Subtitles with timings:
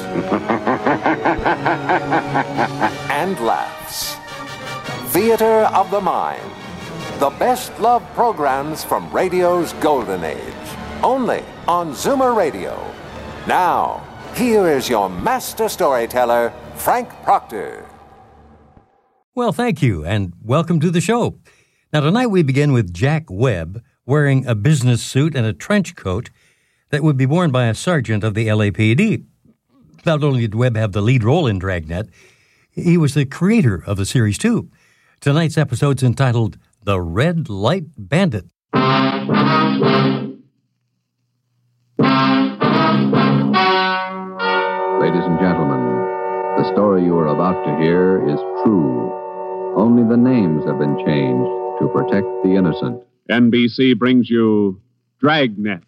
[3.10, 4.16] and laughs.
[5.12, 6.50] Theater of the Mind.
[7.18, 10.40] The best love programs from radio's golden age.
[11.02, 12.78] Only on Zoomer Radio.
[13.46, 17.86] Now, here is your master storyteller, Frank Proctor.
[19.34, 21.38] Well, thank you, and welcome to the show.
[21.92, 26.30] Now, tonight we begin with Jack Webb wearing a business suit and a trench coat
[26.90, 29.24] that would be worn by a sergeant of the LAPD.
[30.06, 32.08] Not only did Webb have the lead role in Dragnet,
[32.70, 34.70] he was the creator of the series, too.
[35.20, 38.44] Tonight's episode's entitled The Red Light Bandit.
[38.72, 38.84] Ladies
[45.26, 45.82] and gentlemen,
[46.56, 49.74] the story you are about to hear is true.
[49.76, 53.02] Only the names have been changed to protect the innocent.
[53.28, 54.80] NBC brings you
[55.20, 55.82] Dragnet.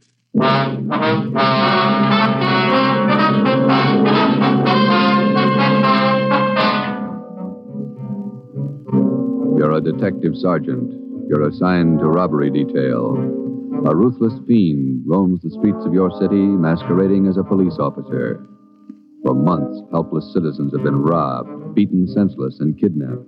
[9.58, 11.28] You're a detective sergeant.
[11.28, 13.16] You're assigned to robbery detail.
[13.88, 18.46] A ruthless fiend roams the streets of your city masquerading as a police officer.
[19.24, 23.26] For months, helpless citizens have been robbed, beaten senseless, and kidnapped.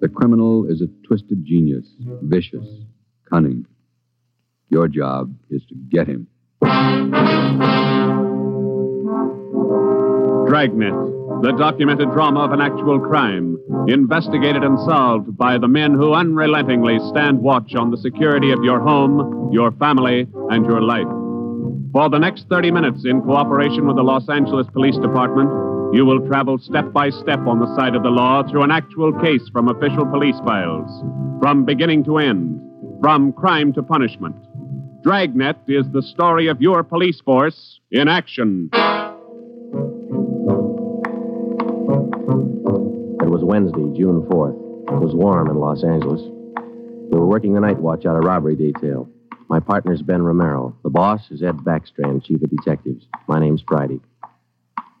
[0.00, 2.66] The criminal is a twisted genius, vicious,
[3.28, 3.66] cunning.
[4.70, 6.26] Your job is to get him.
[10.50, 10.90] Dragnet,
[11.42, 13.56] the documented drama of an actual crime,
[13.86, 18.80] investigated and solved by the men who unrelentingly stand watch on the security of your
[18.80, 21.06] home, your family, and your life.
[21.92, 26.26] For the next 30 minutes, in cooperation with the Los Angeles Police Department, you will
[26.26, 29.68] travel step by step on the side of the law through an actual case from
[29.68, 30.90] official police files,
[31.40, 32.60] from beginning to end,
[33.00, 34.34] from crime to punishment.
[35.04, 38.68] Dragnet is the story of your police force in action.
[43.30, 44.58] Was Wednesday, June 4th.
[44.90, 46.20] It was warm in Los Angeles.
[46.20, 49.08] We were working the night watch out of robbery detail.
[49.48, 50.76] My partner's Ben Romero.
[50.82, 53.06] The boss is Ed Backstrand, chief of detectives.
[53.28, 54.00] My name's Friday.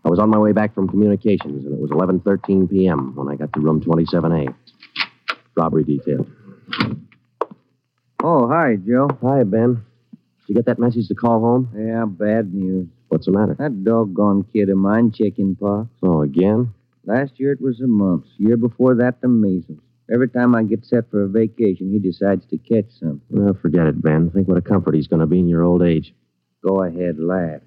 [0.04, 3.16] I was on my way back from communications, and it was 11:13 p.m.
[3.16, 4.54] when I got to room 27A.
[5.56, 6.24] Robbery detail.
[8.22, 9.08] Oh, hi, Joe.
[9.22, 9.84] Hi, Ben.
[10.12, 11.68] Did you get that message to call home?
[11.76, 12.86] Yeah, bad news.
[13.08, 13.56] What's the matter?
[13.58, 15.88] That doggone kid of mine, chicken pox.
[16.02, 16.74] Oh, again?
[17.04, 18.28] Last year it was the mumps.
[18.38, 19.80] Year before that, the measles.
[20.12, 23.20] Every time I get set for a vacation, he decides to catch something.
[23.30, 24.30] Well, forget it, Ben.
[24.30, 26.14] Think what a comfort he's going to be in your old age.
[26.66, 27.60] Go ahead, laugh.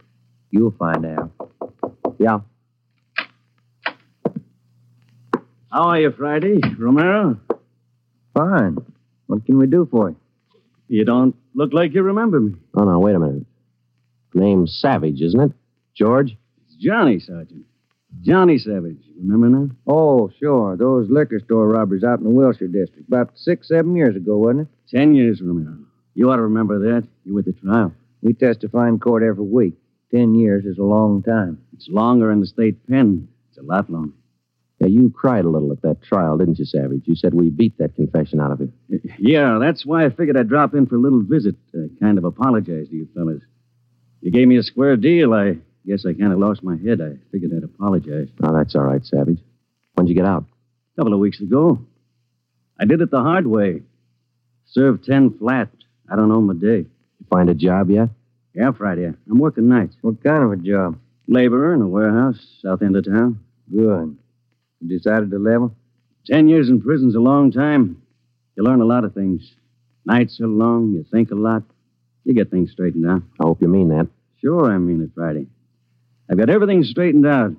[0.51, 1.31] You'll find out.
[2.19, 2.39] Yeah.
[5.71, 6.59] How are you, Friday?
[6.77, 7.39] Romero?
[8.35, 8.77] Fine.
[9.27, 10.15] What can we do for you?
[10.87, 12.53] You don't look like you remember me.
[12.75, 13.45] Oh, no, wait a minute.
[14.35, 15.51] Name's Savage, isn't it?
[15.95, 16.37] George?
[16.67, 17.65] It's Johnny, Sergeant.
[18.21, 18.97] Johnny Savage.
[19.19, 19.69] Remember now?
[19.87, 20.77] Oh, sure.
[20.77, 23.07] Those liquor store robberies out in the Wilshire district.
[23.07, 24.67] About six, seven years ago, wasn't it?
[24.95, 25.77] Ten years, Romero.
[26.15, 27.07] You ought to remember that.
[27.25, 27.93] You were at the trial.
[28.21, 29.73] We testify in court every week.
[30.11, 31.59] Ten years is a long time.
[31.73, 33.27] It's longer in the state pen.
[33.49, 34.13] It's a lot longer.
[34.79, 37.03] Yeah, you cried a little at that trial, didn't you, Savage?
[37.05, 38.71] You said we beat that confession out of you.
[39.17, 41.55] Yeah, that's why I figured I'd drop in for a little visit.
[41.73, 43.41] Uh, kind of apologize to you fellas.
[44.21, 45.33] You gave me a square deal.
[45.33, 45.57] I
[45.87, 47.01] guess I kind of lost my head.
[47.01, 48.29] I figured I'd apologize.
[48.43, 49.39] Oh, that's all right, Savage.
[49.95, 50.45] When'd you get out?
[50.95, 51.79] A couple of weeks ago.
[52.79, 53.81] I did it the hard way.
[54.65, 55.69] Served ten flat.
[56.09, 56.85] I don't know my day.
[57.19, 58.09] You find a job yet?
[58.53, 59.05] Yeah, Friday.
[59.05, 59.95] I'm working nights.
[60.01, 60.99] What kind of a job?
[61.27, 63.39] Laborer in a warehouse, south end of town.
[63.71, 64.17] Good.
[64.81, 65.75] You decided to level?
[66.25, 68.01] Ten years in prison's a long time.
[68.55, 69.53] You learn a lot of things.
[70.05, 71.63] Nights are long, you think a lot.
[72.25, 73.21] You get things straightened out.
[73.39, 74.07] I hope you mean that.
[74.41, 75.47] Sure, I mean it, Friday.
[76.29, 77.51] I've got everything straightened out.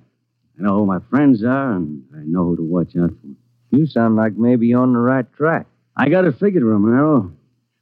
[0.58, 3.76] I know who my friends are, and I know who to watch out for.
[3.76, 5.66] You sound like maybe you're on the right track.
[5.96, 7.32] I got it figured, Romero.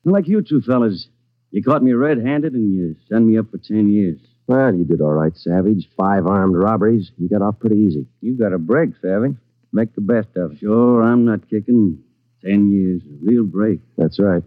[0.04, 1.06] Like you two fellas.
[1.50, 4.18] You caught me red handed, and you sent me up for ten years.
[4.46, 5.88] Well, you did all right, Savage.
[5.96, 7.10] Five armed robberies.
[7.18, 8.06] You got off pretty easy.
[8.20, 9.36] You got a break, Savage.
[9.72, 10.58] Make the best of it.
[10.58, 12.02] Sure, I'm not kicking.
[12.44, 13.80] Ten years, a real break.
[13.96, 14.42] That's right.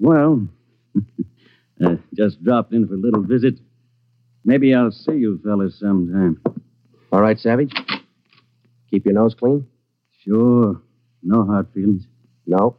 [0.00, 0.48] Well,
[1.84, 3.58] uh, just dropped in for a little visit.
[4.46, 6.40] Maybe I'll see you fellas sometime.
[7.10, 7.74] All right, Savage?
[8.90, 9.66] Keep your nose clean?
[10.22, 10.80] Sure.
[11.24, 12.06] No hard feelings.
[12.46, 12.76] No.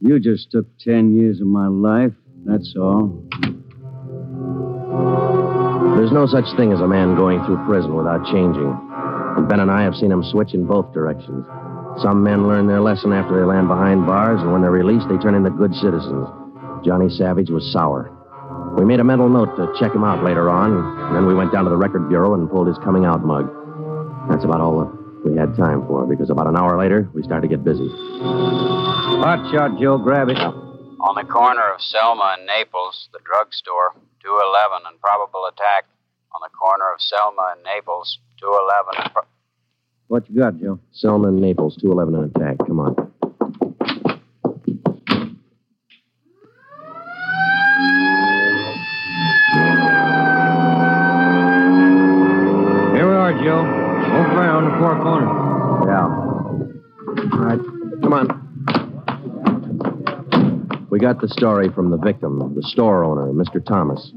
[0.00, 2.12] You just took ten years of my life.
[2.44, 3.24] That's all.
[5.96, 8.76] There's no such thing as a man going through prison without changing.
[9.36, 11.46] And Ben and I have seen him switch in both directions.
[12.02, 15.18] Some men learn their lesson after they land behind bars, and when they're released, they
[15.18, 16.26] turn into good citizens.
[16.84, 18.17] Johnny Savage was sour.
[18.78, 21.52] We made a mental note to check him out later on, and then we went
[21.52, 23.50] down to the record bureau and pulled his coming out mug.
[24.30, 24.86] That's about all
[25.24, 27.88] we had time for, because about an hour later, we started to get busy.
[28.22, 29.98] Hot shot, Joe.
[29.98, 30.38] Grab it.
[30.38, 33.92] On the corner of Selma and Naples, the drugstore,
[34.22, 35.86] 211 and probable attack.
[36.34, 39.12] On the corner of Selma and Naples, 211 and.
[39.12, 39.22] Pro-
[40.06, 40.78] What you got, Joe?
[40.92, 42.58] Selma and Naples, 211 and attack.
[42.66, 42.94] Come on.
[52.96, 53.62] Here we are, Joe.
[54.78, 55.26] Over there on the far corner.
[55.90, 56.06] Yeah.
[57.32, 57.60] All right.
[58.02, 58.48] Come on.
[60.90, 63.64] We got the story from the victim, the store owner, Mr.
[63.64, 64.12] Thomas.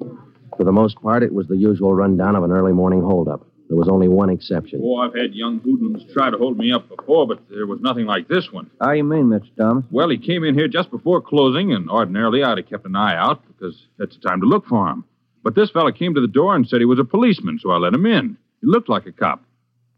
[0.57, 3.45] For the most part, it was the usual rundown of an early morning holdup.
[3.67, 4.81] There was only one exception.
[4.83, 8.05] Oh, I've had young hoodlums try to hold me up before, but there was nothing
[8.05, 8.69] like this one.
[8.81, 9.47] How you mean, Mr.
[9.57, 9.85] Thomas?
[9.91, 13.15] Well, he came in here just before closing, and ordinarily I'd have kept an eye
[13.15, 15.05] out because that's the time to look for him.
[15.43, 17.77] But this fella came to the door and said he was a policeman, so I
[17.77, 18.37] let him in.
[18.59, 19.41] He looked like a cop.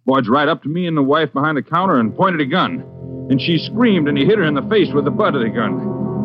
[0.06, 2.84] Barged right up to me and the wife behind the counter and pointed a gun.
[3.30, 5.50] And she screamed, and he hit her in the face with the butt of the
[5.50, 5.80] gun.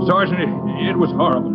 [0.07, 1.55] Sergeant, it, it was horrible.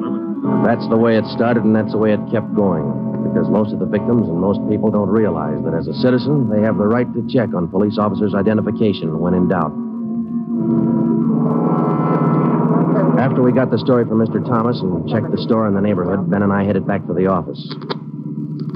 [0.63, 2.87] That's the way it started, and that's the way it kept going.
[3.27, 6.61] Because most of the victims and most people don't realize that as a citizen, they
[6.61, 9.71] have the right to check on police officers' identification when in doubt.
[13.19, 14.43] After we got the story from Mr.
[14.45, 17.27] Thomas and checked the store in the neighborhood, Ben and I headed back for the
[17.27, 17.59] office.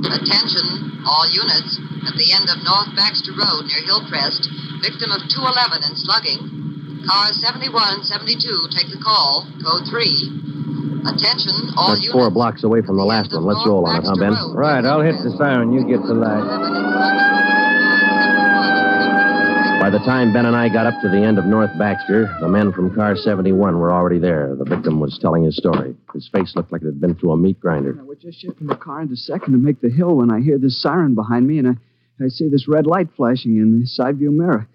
[0.07, 1.77] Attention, all units.
[2.07, 4.47] At the end of North Baxter Road near Hillcrest,
[4.81, 6.39] victim of 211 and slugging.
[7.03, 9.47] Car 7172, take the call.
[9.63, 11.03] Code 3.
[11.07, 12.15] Attention, all That's units.
[12.15, 13.43] four blocks away from the last one.
[13.45, 14.33] Let's roll on it, huh, Ben?
[14.55, 15.71] Right, I'll hit the siren.
[15.71, 17.66] You get the light.
[19.87, 22.49] By the time Ben and I got up to the end of North Baxter, the
[22.49, 24.53] men from car 71 were already there.
[24.53, 25.95] The victim was telling his story.
[26.13, 27.97] His face looked like it had been through a meat grinder.
[27.97, 30.57] I was just shifting the car into second to make the hill when I hear
[30.57, 31.71] this siren behind me, and I,
[32.21, 34.67] I see this red light flashing in the side view mirror.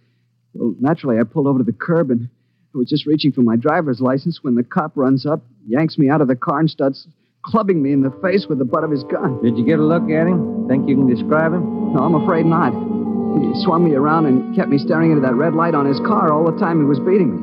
[0.55, 2.31] Well, naturally, I pulled over to the curb, and
[2.75, 6.09] I was just reaching for my driver's license when the cop runs up, yanks me
[6.09, 7.07] out of the car, and starts
[7.45, 9.43] clubbing me in the face with the butt of his gun.
[9.43, 10.67] Did you get a look at him?
[10.69, 11.93] Think you can describe him?
[11.93, 13.12] No, I'm afraid not.
[13.41, 16.33] He swung me around and kept me staring into that red light on his car
[16.33, 17.41] all the time he was beating me.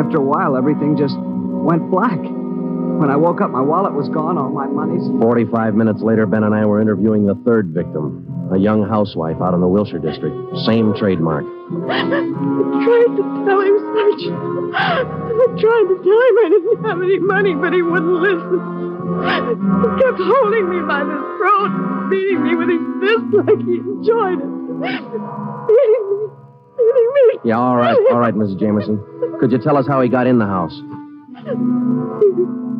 [0.00, 2.18] After a while, everything just went black.
[2.18, 5.06] When I woke up, my wallet was gone, all my money's.
[5.22, 9.54] 45 minutes later, Ben and I were interviewing the third victim, a young housewife out
[9.54, 10.34] in the Wilshire district.
[10.66, 11.44] Same trademark.
[11.88, 14.74] I tried to tell him, Sergeant.
[14.74, 18.58] I tried to tell him I didn't have any money, but he wouldn't listen.
[18.58, 24.42] He kept holding me by the throat, beating me with his fist like he enjoyed
[24.42, 24.57] it.
[24.80, 26.28] Beating me.
[26.76, 27.38] Beating me.
[27.44, 28.58] Yeah, all right, all right, Mrs.
[28.58, 28.98] Jameson.
[29.40, 30.74] Could you tell us how he got in the house?
[30.74, 31.44] He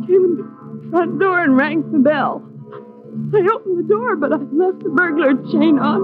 [0.07, 2.43] came in the front door and rang the bell.
[3.35, 6.01] I opened the door, but I left the burglar chain on.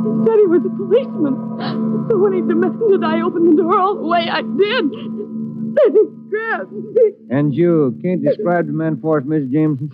[0.00, 2.06] He said he was a policeman.
[2.08, 4.90] So when he demanded I open the door all the way, I did.
[4.90, 7.12] Then he grabbed me.
[7.30, 9.90] And you can't describe the man for us, Miss Jameson?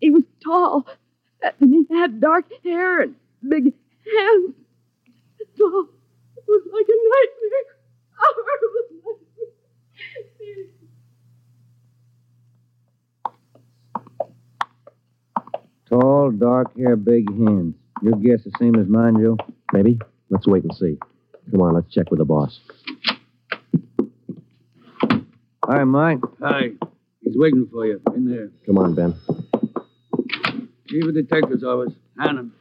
[0.00, 0.86] He was tall,
[1.60, 3.14] and he had dark hair and
[3.48, 4.54] big hands.
[5.56, 5.88] So
[6.36, 7.68] it was like a nightmare.
[8.18, 8.72] A horrible
[9.04, 10.66] nightmare.
[15.88, 17.74] Tall, dark hair, big hands.
[18.02, 19.36] Your guess the same as mine, Joe?
[19.72, 19.98] Maybe.
[20.30, 20.98] Let's wait and see.
[21.50, 22.60] Come on, let's check with the boss.
[25.64, 26.18] Hi, Mike.
[26.40, 26.70] Hi.
[27.20, 28.50] He's waiting for you in there.
[28.66, 29.14] Come on, Ben.
[30.92, 31.94] Chief of Detectives Office.
[32.18, 32.52] Hannon.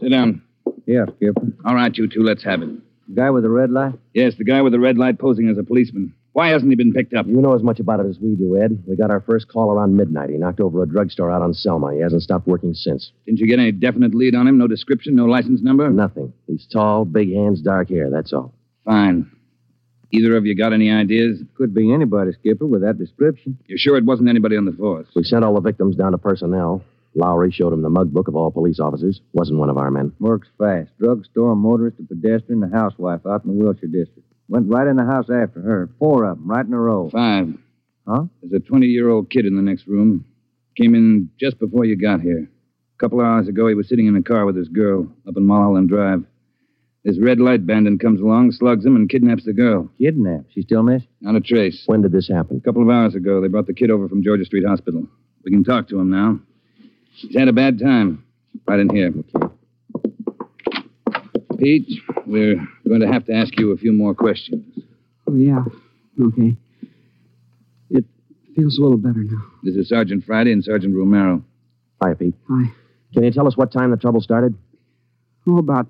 [0.00, 0.42] Sit down.
[0.86, 1.52] Yeah, Skipper.
[1.64, 2.68] All right, you two, let's have it.
[3.08, 3.94] The Guy with the red light?
[4.12, 6.14] Yes, the guy with the red light posing as a policeman.
[6.32, 7.26] Why hasn't he been picked up?
[7.28, 8.82] You know as much about it as we do, Ed.
[8.88, 10.30] We got our first call around midnight.
[10.30, 11.94] He knocked over a drugstore out on Selma.
[11.94, 13.12] He hasn't stopped working since.
[13.24, 14.58] Didn't you get any definite lead on him?
[14.58, 15.88] No description, no license number?
[15.90, 16.32] Nothing.
[16.48, 18.10] He's tall, big hands, dark hair.
[18.10, 18.52] That's all.
[18.84, 19.30] Fine.
[20.10, 21.40] Either of you got any ideas?
[21.54, 23.58] Could be anybody, Skipper, with that description.
[23.66, 25.06] You're sure it wasn't anybody on the force?
[25.14, 26.82] We sent all the victims down to personnel.
[27.14, 29.20] Lowry showed him the mug book of all police officers.
[29.32, 30.12] Wasn't one of our men.
[30.18, 30.90] Works fast.
[30.98, 34.28] Drugstore, motorist, a pedestrian, a housewife out in the Wilshire district.
[34.48, 35.90] Went right in the house after her.
[35.98, 37.10] Four of them, right in a row.
[37.10, 37.54] Five.
[38.06, 38.24] Huh?
[38.42, 40.24] There's a 20 year old kid in the next room.
[40.76, 42.48] Came in just before you got here.
[42.48, 45.36] A couple of hours ago, he was sitting in a car with his girl up
[45.36, 46.24] in Mulholland Drive.
[47.04, 49.90] This red light bandit comes along, slugs him, and kidnaps the girl.
[49.98, 50.52] Kidnapped?
[50.52, 51.08] She still missing?
[51.20, 51.82] Not a trace.
[51.86, 52.58] When did this happen?
[52.58, 55.06] A couple of hours ago, they brought the kid over from Georgia Street Hospital.
[55.44, 56.38] We can talk to him now.
[57.14, 58.24] He's had a bad time.
[58.66, 59.12] Right in here.
[59.16, 59.54] Okay.
[61.58, 62.56] Pete, we're
[62.88, 64.64] going to have to ask you a few more questions.
[65.28, 65.64] Oh, yeah.
[66.20, 66.56] Okay.
[67.90, 68.04] It
[68.56, 69.42] feels a little better now.
[69.62, 71.44] This is Sergeant Friday and Sergeant Romero.
[72.02, 72.34] Hi, Pete.
[72.48, 72.64] Hi.
[73.14, 74.54] Can you tell us what time the trouble started?
[75.46, 75.86] Oh, about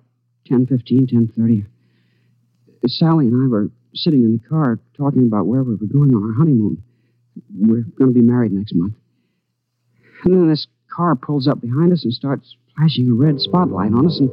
[0.51, 1.67] 10.15, 10.30.
[2.87, 6.23] Sally and I were sitting in the car talking about where we were going on
[6.23, 6.83] our honeymoon.
[7.55, 8.95] We're going to be married next month.
[10.25, 14.07] And then this car pulls up behind us and starts flashing a red spotlight on
[14.07, 14.31] us, and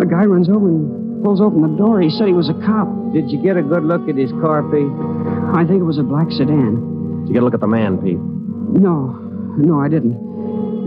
[0.00, 2.00] a guy runs over and pulls open the door.
[2.00, 2.88] He said he was a cop.
[3.12, 4.88] Did you get a good look at his car, Pete?
[5.54, 7.24] I think it was a black sedan.
[7.24, 8.18] Did you get a look at the man, Pete?
[8.18, 9.16] No,
[9.56, 10.14] no, I didn't.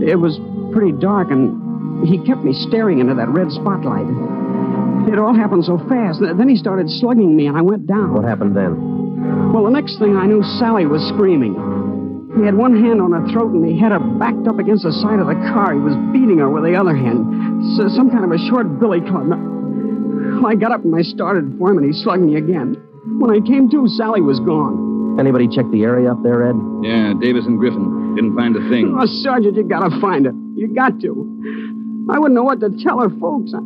[0.02, 0.38] It was
[0.72, 4.06] pretty dark, and he kept me staring into that red spotlight.
[5.10, 6.20] It all happened so fast.
[6.22, 8.14] Then he started slugging me, and I went down.
[8.14, 9.52] What happened then?
[9.52, 11.54] Well, the next thing I knew, Sally was screaming.
[12.36, 14.92] He had one hand on her throat, and he had her backed up against the
[14.92, 15.74] side of the car.
[15.74, 17.76] He was beating her with the other hand.
[17.76, 19.28] So, some kind of a short billy club.
[19.28, 22.74] Well, I got up and I started for him, and he slugged me again.
[23.20, 25.20] When I came to, Sally was gone.
[25.20, 26.56] Anybody check the area up there, Ed?
[26.82, 28.14] Yeah, Davis and Griffin.
[28.16, 28.96] Didn't find a thing.
[28.98, 30.32] Oh, Sergeant, you gotta find her.
[30.56, 32.08] You got to.
[32.10, 33.52] I wouldn't know what to tell her folks.
[33.54, 33.58] I,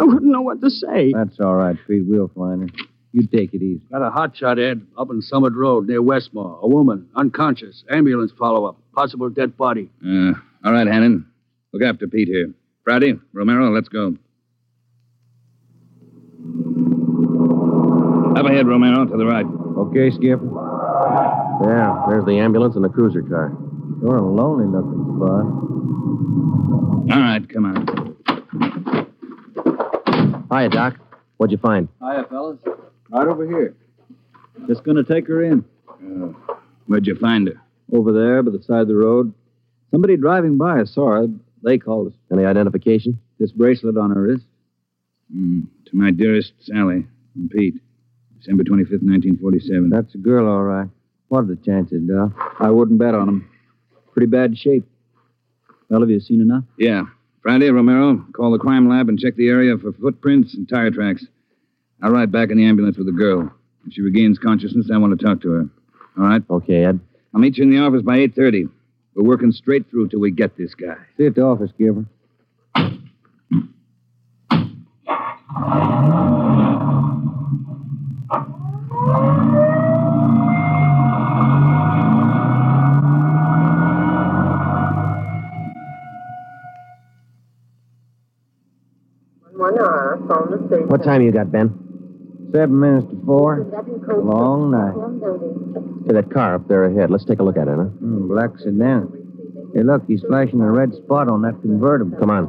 [0.00, 1.12] I wouldn't know what to say.
[1.14, 2.02] That's all right, Pete.
[2.04, 2.76] We'll find her.
[3.14, 3.80] You take it easy.
[3.92, 6.58] Got a hot shot, Ed, up on Summit Road near Westmore.
[6.60, 7.84] A woman, unconscious.
[7.88, 8.76] Ambulance follow up.
[8.92, 9.88] Possible dead body.
[10.04, 10.32] Uh,
[10.64, 11.24] all right, Hannon.
[11.72, 12.52] Look after Pete here.
[12.82, 14.16] Friday, Romero, let's go.
[18.36, 19.46] Up ahead, Romero, to the right.
[19.46, 20.50] Okay, Skipper.
[21.64, 23.56] Yeah, there's the ambulance and the cruiser car.
[24.02, 25.46] You're a lonely looking spot.
[27.14, 27.86] All right, come on.
[30.52, 30.96] Hiya, Doc.
[31.36, 31.86] What'd you find?
[32.00, 32.58] Hiya, fellas.
[33.14, 33.76] Right over here.
[34.66, 35.64] Just gonna take her in.
[35.88, 36.32] Uh,
[36.86, 37.60] where'd you find her?
[37.92, 39.32] Over there, by the side of the road.
[39.92, 41.28] Somebody driving by saw her.
[41.62, 42.14] They called us.
[42.32, 43.20] Any identification?
[43.38, 44.44] This bracelet on her wrist.
[45.34, 47.06] Mm, to my dearest Sally
[47.36, 47.80] and Pete.
[48.40, 49.90] December 25th, 1947.
[49.90, 50.88] That's a girl, all right.
[51.28, 52.32] What are the chances, Doc?
[52.58, 53.50] I wouldn't bet on them.
[54.12, 54.84] Pretty bad shape.
[55.88, 56.64] Well, have you seen enough?
[56.78, 57.04] Yeah.
[57.42, 61.24] Friday, Romero, call the crime lab and check the area for footprints and tire tracks.
[62.04, 63.50] I'll ride back in the ambulance with the girl.
[63.86, 65.68] If she regains consciousness, I want to talk to her.
[66.18, 66.42] All right?
[66.50, 67.00] Okay, Ed.
[67.32, 68.68] I'll meet you in the office by 8.30.
[69.14, 70.96] We're working straight through till we get this guy.
[71.16, 72.04] See you at the office, Skipper.
[90.86, 91.83] What time you got, Ben?
[92.54, 93.66] Seven minutes to four.
[94.22, 94.94] Long night.
[96.06, 97.10] Hey, that car up there ahead.
[97.10, 97.90] Let's take a look at it, huh?
[97.98, 99.10] Mm, black sedan.
[99.74, 102.16] Hey, look, he's flashing a red spot on that convertible.
[102.16, 102.46] Come on.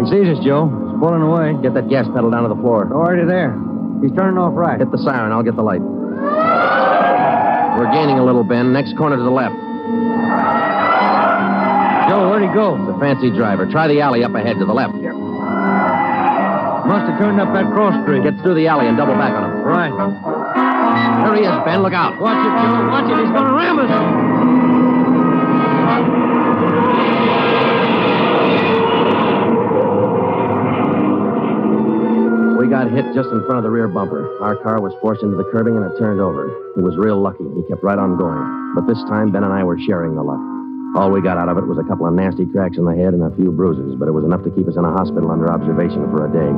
[0.00, 0.64] He sees us, Joe.
[0.64, 1.52] He's pulling away.
[1.60, 2.88] Get that gas pedal down to the floor.
[2.88, 3.52] Already there.
[4.00, 4.80] He's turning off right.
[4.80, 5.30] Hit the siren.
[5.30, 5.82] I'll get the light.
[7.76, 8.72] We're gaining a little, Ben.
[8.72, 9.65] Next corner to the left.
[12.36, 12.76] Where'd he go?
[12.76, 13.64] It's a fancy driver.
[13.64, 15.14] Try the alley up ahead to the left here.
[15.14, 18.24] Must have turned up that cross street.
[18.28, 19.64] Get through the alley and double back on him.
[19.64, 19.88] Right.
[19.88, 21.80] There he is, Ben.
[21.80, 22.20] Look out.
[22.20, 22.92] Watch it, Joe.
[22.92, 23.16] Watch it.
[23.24, 23.88] He's going to ram us.
[32.60, 34.28] We got hit just in front of the rear bumper.
[34.42, 36.52] Our car was forced into the curbing and it turned over.
[36.76, 37.48] He was real lucky.
[37.56, 38.74] He kept right on going.
[38.74, 40.55] But this time, Ben and I were sharing the luck.
[40.96, 43.12] All we got out of it was a couple of nasty cracks in the head
[43.12, 45.52] and a few bruises, but it was enough to keep us in a hospital under
[45.52, 46.52] observation for a day.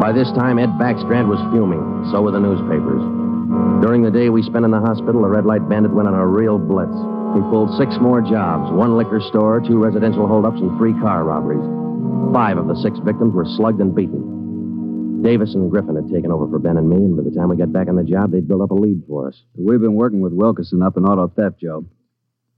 [0.00, 1.84] By this time, Ed Backstrand was fuming.
[2.08, 3.04] So were the newspapers.
[3.84, 6.26] During the day we spent in the hospital, the red light bandit went on a
[6.26, 6.96] real blitz.
[7.36, 11.64] He pulled six more jobs one liquor store, two residential holdups, and three car robberies.
[12.32, 15.20] Five of the six victims were slugged and beaten.
[15.20, 17.60] Davis and Griffin had taken over for Ben and me, and by the time we
[17.60, 19.36] got back on the job, they'd built up a lead for us.
[19.54, 21.84] We've been working with Wilkerson up in auto theft, Joe.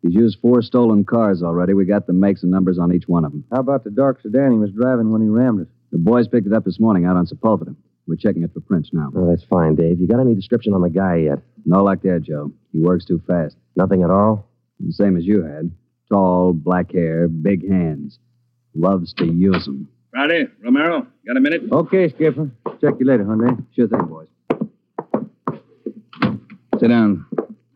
[0.04, 1.72] He's used four stolen cars already.
[1.72, 3.42] We got the makes and numbers on each one of them.
[3.50, 5.66] How about the dark sedan he was driving when he rammed us?
[5.92, 7.74] The boys picked it up this morning out on Sepulveda.
[8.06, 9.10] We're checking it for prints now.
[9.16, 9.98] Oh, that's fine, Dave.
[9.98, 11.38] You got any description on the guy yet?
[11.64, 12.52] No like that, Joe.
[12.70, 13.56] He works too fast.
[13.76, 14.46] Nothing at all?
[14.78, 15.70] The same as you had.
[16.12, 18.18] Tall, black hair, big hands.
[18.74, 19.88] Loves to use them.
[20.10, 21.62] Friday, Romero, got a minute?
[21.72, 22.50] Okay, Skipper.
[22.82, 23.64] Check you later, Hyundai.
[23.74, 24.28] Sure thing, boys.
[26.78, 27.24] Sit down.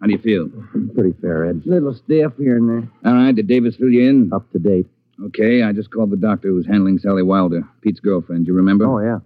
[0.00, 0.48] How do you feel?
[0.94, 1.62] Pretty fair, Ed.
[1.66, 2.88] A little stiff here and there.
[3.04, 3.34] All right.
[3.34, 4.32] Did Davis fill you in?
[4.32, 4.86] Up to date.
[5.26, 5.62] Okay.
[5.62, 8.46] I just called the doctor who's handling Sally Wilder, Pete's girlfriend.
[8.46, 8.86] You remember?
[8.86, 9.18] Oh, yeah.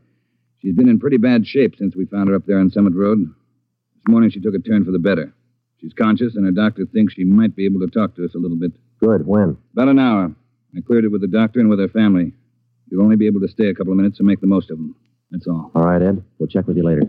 [0.61, 3.19] She's been in pretty bad shape since we found her up there on Summit Road.
[3.19, 5.33] This morning she took a turn for the better.
[5.81, 8.39] She's conscious, and her doctor thinks she might be able to talk to us a
[8.39, 8.71] little bit.
[9.01, 9.27] Good.
[9.27, 9.57] When?
[9.73, 10.33] About an hour.
[10.77, 12.33] I cleared it with the doctor and with her family.
[12.89, 14.79] You'll only be able to stay a couple of minutes and make the most of
[14.79, 14.95] them.
[15.33, 15.73] That's all.
[15.75, 16.23] All right, Ed.
[16.39, 17.03] We'll check with you later.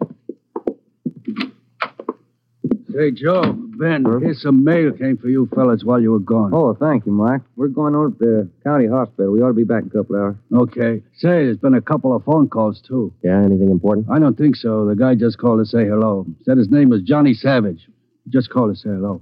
[2.95, 3.41] Say, Joe,
[3.79, 6.51] Ben, here's some mail came for you fellas while you were gone.
[6.53, 7.41] Oh, thank you, Mike.
[7.55, 9.31] We're going over to the county hospital.
[9.31, 10.35] We ought to be back in a couple of hours.
[10.53, 11.01] Okay.
[11.17, 13.12] Say, there's been a couple of phone calls, too.
[13.23, 14.07] Yeah, anything important?
[14.12, 14.85] I don't think so.
[14.85, 16.27] The guy just called to say hello.
[16.43, 17.88] Said his name was Johnny Savage.
[18.29, 19.21] Just called to say hello.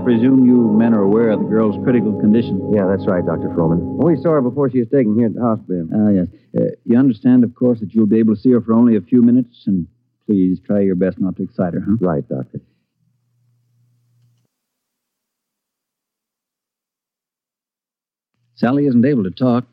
[0.00, 2.72] Presume you men are aware of the girl's critical condition.
[2.74, 3.48] Yeah, that's right, Dr.
[3.50, 4.02] Froman.
[4.02, 5.88] We saw her before she was taken here at the hospital.
[5.94, 6.26] Ah, yes.
[6.56, 9.00] Uh, you understand, of course, that you'll be able to see her for only a
[9.00, 9.86] few minutes, and
[10.26, 11.96] please try your best not to excite her, huh?
[12.00, 12.60] Right, Doctor.
[18.54, 19.64] Sally isn't able to talk.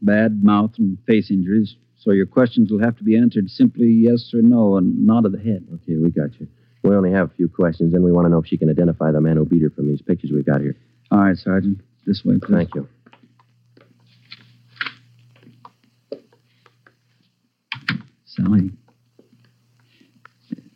[0.00, 4.32] Bad mouth and face injuries, so your questions will have to be answered simply yes
[4.34, 5.64] or no and nod of the head.
[5.74, 6.48] Okay, we got you.
[6.82, 9.12] We only have a few questions, and we want to know if she can identify
[9.12, 10.76] the man who beat her from these pictures we've got here.
[11.10, 11.80] All right, Sergeant.
[12.06, 12.54] This way, please.
[12.56, 12.88] Thank you.
[18.24, 18.70] Sally.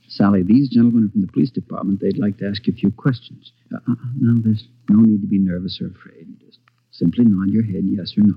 [0.09, 2.01] Sally, these gentlemen are from the police department.
[2.01, 3.53] They'd like to ask you a few questions.
[3.75, 6.39] Uh, uh, now, there's no need to be nervous or afraid.
[6.41, 6.59] Just
[6.91, 8.35] simply nod your head yes or no.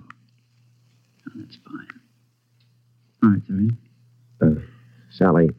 [1.25, 1.87] Now, that's fine.
[3.23, 3.73] All right, Sergeant.
[4.41, 4.61] Uh,
[5.11, 5.49] Sally,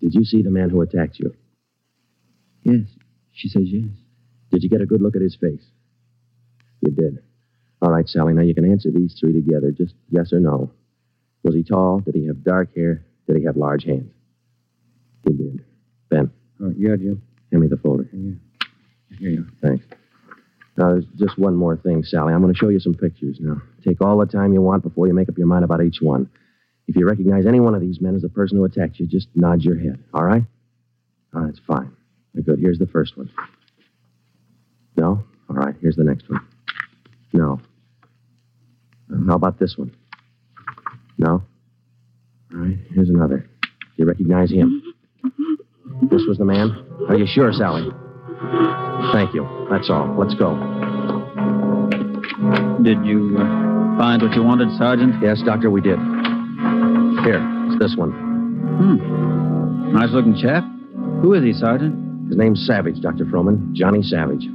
[0.00, 1.34] did you see the man who attacked you?
[2.62, 2.86] Yes.
[3.32, 3.88] She says yes.
[4.50, 5.64] Did you get a good look at his face?
[6.80, 7.22] You did.
[7.80, 9.70] All right, Sally, now you can answer these three together.
[9.72, 10.70] Just yes or no.
[11.42, 12.00] Was he tall?
[12.00, 13.04] Did he have dark hair?
[13.26, 14.12] Did he have large hands?
[15.26, 15.64] He did.
[16.08, 16.30] Ben.
[16.60, 17.22] All right, yeah, Jim.
[17.50, 18.08] Hand me the folder.
[18.12, 18.34] Yeah.
[19.18, 19.68] Here you are.
[19.68, 19.84] Thanks.
[20.76, 22.32] Now, there's just one more thing, Sally.
[22.32, 23.60] I'm going to show you some pictures now.
[23.84, 26.30] Take all the time you want before you make up your mind about each one.
[26.88, 29.28] If you recognize any one of these men as the person who attacked you, just
[29.34, 30.42] nod your head, all right?
[31.34, 31.92] All right, it's fine.
[32.40, 32.58] Good.
[32.58, 33.30] Here's the first one.
[34.96, 35.22] No?
[35.48, 36.40] All right, here's the next one.
[37.32, 37.60] No.
[39.12, 39.94] Uh, how about this one?
[41.18, 41.42] No?
[42.52, 43.38] All right, here's another.
[43.62, 44.82] Do you recognize him?
[46.10, 46.70] This was the man?
[47.08, 47.88] Are you sure, Sally?
[49.12, 49.46] Thank you.
[49.70, 50.14] That's all.
[50.18, 50.54] Let's go.
[52.82, 55.22] Did you uh, find what you wanted, Sergeant?
[55.22, 55.98] Yes, Doctor, we did.
[57.22, 58.10] Here, it's this one.
[58.10, 59.92] Hmm.
[59.92, 60.64] Nice looking chap.
[61.22, 62.01] Who is he, Sergeant?
[62.32, 63.26] His name's Savage, Dr.
[63.26, 63.74] Froman.
[63.74, 64.46] Johnny Savage.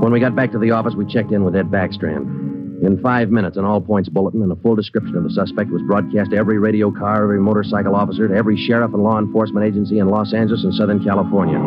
[0.00, 2.84] When we got back to the office, we checked in with Ed Backstrand.
[2.84, 5.82] In five minutes, an all points bulletin and a full description of the suspect was
[5.88, 9.98] broadcast to every radio car, every motorcycle officer, to every sheriff and law enforcement agency
[9.98, 11.58] in Los Angeles and Southern California.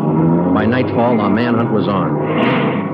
[0.54, 2.89] By nightfall, the manhunt was on.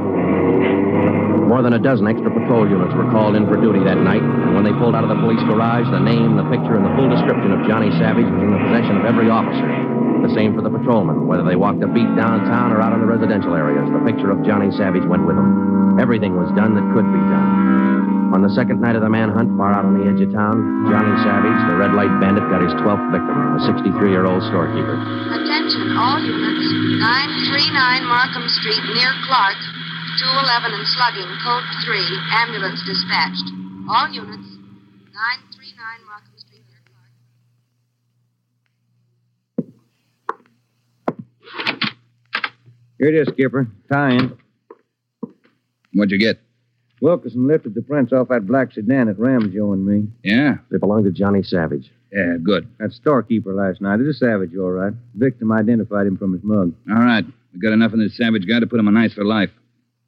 [1.56, 4.60] More than a dozen extra patrol units were called in for duty that night, and
[4.60, 7.08] when they pulled out of the police garage, the name, the picture, and the full
[7.08, 9.64] description of Johnny Savage was in the possession of every officer.
[10.20, 13.08] The same for the patrolmen, whether they walked a beat downtown or out in the
[13.08, 13.88] residential areas.
[13.88, 15.96] The picture of Johnny Savage went with them.
[15.96, 18.36] Everything was done that could be done.
[18.36, 20.60] On the second night of the manhunt, far out on the edge of town,
[20.92, 25.00] Johnny Savage, the red light bandit, got his 12th victim, a 63 year old storekeeper.
[25.40, 27.00] Attention, all units.
[27.00, 29.56] 939 Markham Street, near Clark.
[30.20, 32.00] 211 and slugging, code 3.
[32.32, 33.52] Ambulance dispatched.
[33.90, 34.48] All units.
[35.12, 37.12] 939 Markham Street, near Clark.
[42.98, 43.68] Here it is, Skipper.
[43.92, 44.38] Tie-in.
[45.94, 46.40] What'd you get?
[47.02, 50.08] Wilkerson lifted the prints off that black sedan that rammed Joe and me.
[50.24, 50.56] Yeah?
[50.72, 51.92] They belong to Johnny Savage.
[52.12, 52.68] Yeah, good.
[52.80, 54.00] That storekeeper last night.
[54.00, 54.94] It's a Savage, all right.
[55.14, 56.74] Victim identified him from his mug.
[56.90, 57.26] All right.
[57.54, 59.50] We got enough in this savage guy to put him on ice for life.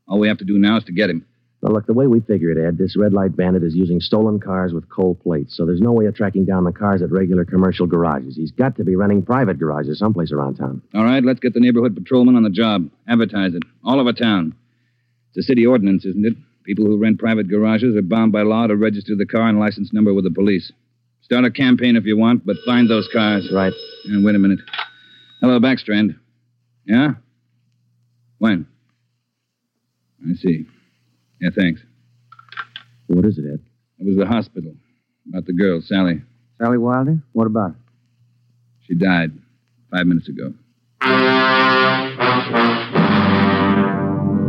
[0.07, 1.25] All we have to do now is to get him.
[1.63, 4.39] Now, look, the way we figure it, Ed, this red light bandit is using stolen
[4.39, 7.45] cars with cold plates, so there's no way of tracking down the cars at regular
[7.45, 8.35] commercial garages.
[8.35, 10.83] He's got to be running private garages someplace around town.
[10.93, 12.89] All right, let's get the neighborhood patrolman on the job.
[13.07, 13.63] Advertise it.
[13.83, 14.55] All over town.
[15.29, 16.33] It's a city ordinance, isn't it?
[16.63, 19.91] People who rent private garages are bound by law to register the car and license
[19.91, 20.71] number with the police.
[21.21, 23.49] Start a campaign if you want, but find those cars.
[23.51, 23.73] Right.
[24.05, 24.59] And wait a minute.
[25.41, 26.17] Hello, Backstrand.
[26.85, 27.13] Yeah?
[28.37, 28.67] When?
[30.23, 30.65] I see.
[31.39, 31.81] Yeah, thanks.
[33.07, 33.59] What is it, Ed?
[33.99, 34.73] It was the hospital.
[35.29, 36.21] About the girl, Sally.
[36.57, 37.19] Sally Wilder?
[37.33, 37.75] What about her?
[38.81, 39.31] She died
[39.91, 40.53] five minutes ago.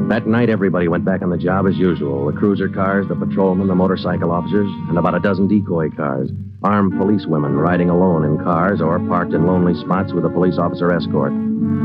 [0.08, 3.68] That night, everybody went back on the job as usual the cruiser cars, the patrolmen,
[3.68, 6.30] the motorcycle officers, and about a dozen decoy cars.
[6.62, 10.90] Armed policewomen riding alone in cars or parked in lonely spots with a police officer
[10.92, 11.32] escort.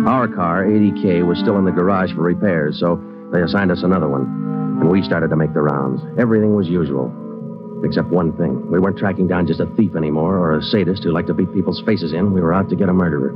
[0.08, 2.96] Our car, 80K, was still in the garage for repairs, so
[3.34, 4.22] they assigned us another one.
[4.80, 6.02] And we started to make the rounds.
[6.19, 7.12] Everything was usual.
[7.84, 8.72] Except one thing.
[8.72, 11.54] We weren't tracking down just a thief anymore or a sadist who liked to beat
[11.54, 12.32] people's faces in.
[12.32, 13.34] We were out to get a murderer.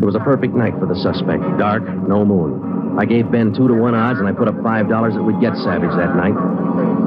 [0.00, 1.42] It was a perfect night for the suspect.
[1.58, 2.98] Dark, no moon.
[2.98, 5.40] I gave Ben two to one odds, and I put up five dollars that we'd
[5.40, 6.34] get Savage that night.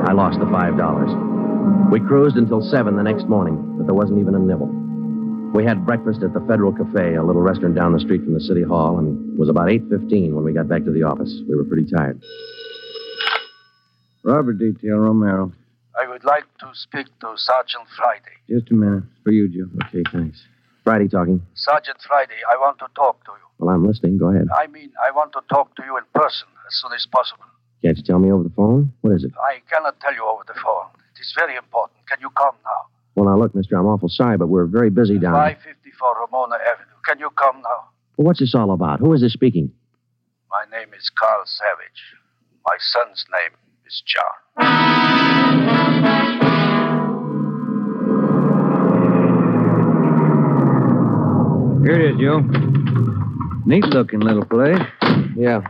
[0.07, 1.09] I lost the five dollars.
[1.91, 4.82] We cruised until seven the next morning, but there wasn't even a nibble.
[5.53, 8.39] We had breakfast at the Federal Cafe, a little restaurant down the street from the
[8.39, 11.41] city hall, and it was about 8.15 when we got back to the office.
[11.47, 12.19] We were pretty tired.
[14.23, 15.51] Robert Detail, Romero.
[16.01, 18.33] I would like to speak to Sergeant Friday.
[18.49, 19.03] Just a minute.
[19.23, 19.69] For you, Joe.
[19.85, 20.41] Okay, thanks.
[20.83, 21.39] Friday talking.
[21.53, 23.45] Sergeant Friday, I want to talk to you.
[23.59, 24.17] Well, I'm listening.
[24.17, 24.47] Go ahead.
[24.57, 27.45] I mean, I want to talk to you in person as soon as possible.
[27.83, 28.91] Can't you tell me over the phone?
[29.01, 29.31] What is it?
[29.37, 30.89] I cannot tell you over the phone.
[31.13, 31.99] It is very important.
[32.07, 32.89] Can you come now?
[33.15, 35.55] Well, now, look, mister, I'm awful sorry, but we're very busy down here.
[35.55, 36.97] 554 Ramona Avenue.
[37.07, 37.89] Can you come now?
[38.17, 38.99] Well, what's this all about?
[38.99, 39.71] Who is this speaking?
[40.49, 42.17] My name is Carl Savage.
[42.65, 43.51] My son's name
[43.85, 45.43] is John.
[51.83, 52.39] Here it is, Joe.
[53.65, 54.79] Neat looking little place.
[55.35, 55.61] Yeah.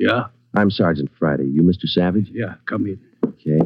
[0.00, 0.28] Yeah?
[0.56, 1.44] I'm Sergeant Friday.
[1.44, 1.84] You Mr.
[1.84, 2.30] Savage?
[2.32, 2.98] Yeah, come in.
[3.24, 3.60] Okay.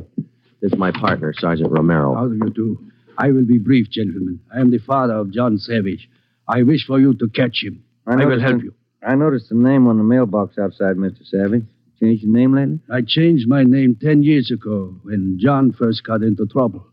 [0.60, 2.14] This is my partner, Sergeant Romero.
[2.14, 2.90] How do you do?
[3.16, 4.40] I will be brief, gentlemen.
[4.52, 6.10] I am the father of John Savage.
[6.48, 7.84] I wish for you to catch him.
[8.06, 8.74] I, will help you.
[9.06, 11.24] I noticed the name on the mailbox outside, Mr.
[11.24, 11.64] Savage.
[12.00, 12.80] Changed your name lately?
[12.90, 16.84] I changed my name ten years ago when John first got into trouble.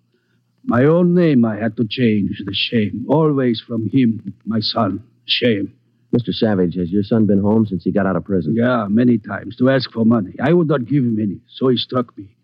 [0.63, 2.43] My own name I had to change.
[2.45, 3.07] The shame.
[3.09, 5.03] Always from him, my son.
[5.25, 5.73] Shame.
[6.15, 6.33] Mr.
[6.33, 8.53] Savage, has your son been home since he got out of prison?
[8.55, 10.33] Yeah, many times to ask for money.
[10.41, 12.35] I would not give him any, so he struck me.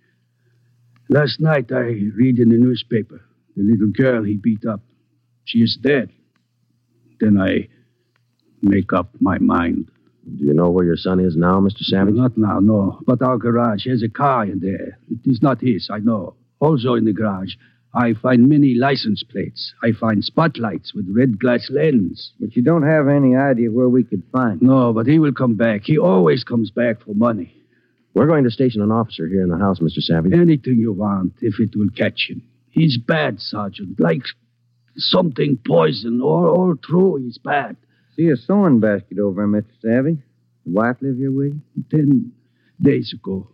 [1.09, 1.81] Last night I
[2.15, 3.21] read in the newspaper
[3.55, 4.81] the little girl he beat up.
[5.45, 6.09] She is dead.
[7.19, 7.67] Then I
[8.61, 9.89] make up my mind.
[10.37, 11.81] Do you know where your son is now, Mr.
[11.81, 12.15] Savage?
[12.15, 12.99] Not now, no.
[13.05, 14.99] But our garage has a car in there.
[15.09, 16.35] It is not his, I know.
[16.59, 17.55] Also in the garage,
[17.97, 19.73] I find many license plates.
[19.81, 22.31] I find spotlights with red glass lens.
[22.39, 25.55] But you don't have any idea where we could find No, but he will come
[25.55, 25.81] back.
[25.85, 27.55] He always comes back for money.
[28.13, 29.99] We're going to station an officer here in the house, Mr.
[29.99, 30.33] Savage.
[30.33, 32.43] Anything you want, if it will catch him.
[32.69, 33.99] He's bad, Sergeant.
[33.99, 34.21] Like
[34.95, 36.21] something poison.
[36.21, 37.77] All, all through, he's bad.
[38.15, 39.81] See a sewing basket over there, Mr.
[39.81, 40.19] Savage.
[40.65, 41.83] The wife live here with you?
[41.89, 42.31] Ten
[42.79, 43.47] days ago,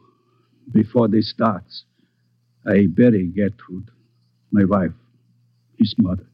[0.73, 1.85] before this starts,
[2.65, 3.89] I buried Gertrude,
[4.53, 4.91] my wife,
[5.77, 6.27] his mother.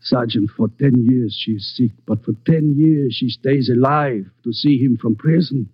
[0.00, 4.52] Sergeant, for ten years she is sick, but for ten years she stays alive to
[4.52, 5.68] see him from prison.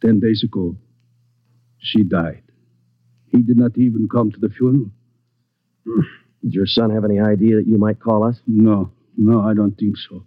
[0.00, 0.76] Ten days ago,
[1.78, 2.42] she died.
[3.26, 4.90] He did not even come to the funeral.
[6.42, 8.40] Did your son have any idea that you might call us?
[8.46, 10.24] No, no, I don't think so.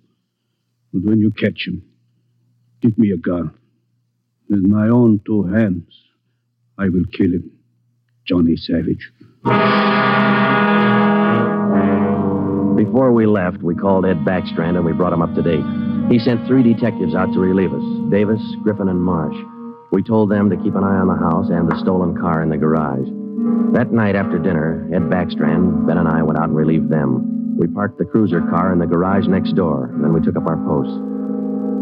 [0.93, 1.83] But when you catch him,
[2.81, 3.51] give me a gun.
[4.49, 5.91] With my own two hands,
[6.77, 7.51] I will kill him.
[8.25, 9.11] Johnny Savage.
[12.75, 15.63] Before we left, we called Ed Backstrand and we brought him up to date.
[16.11, 19.35] He sent three detectives out to relieve us Davis, Griffin, and Marsh.
[19.91, 22.49] We told them to keep an eye on the house and the stolen car in
[22.49, 23.07] the garage.
[23.73, 27.57] That night after dinner, Ed Backstrand, Ben, and I went out and relieved them.
[27.57, 30.47] We parked the cruiser car in the garage next door, and then we took up
[30.47, 30.93] our posts.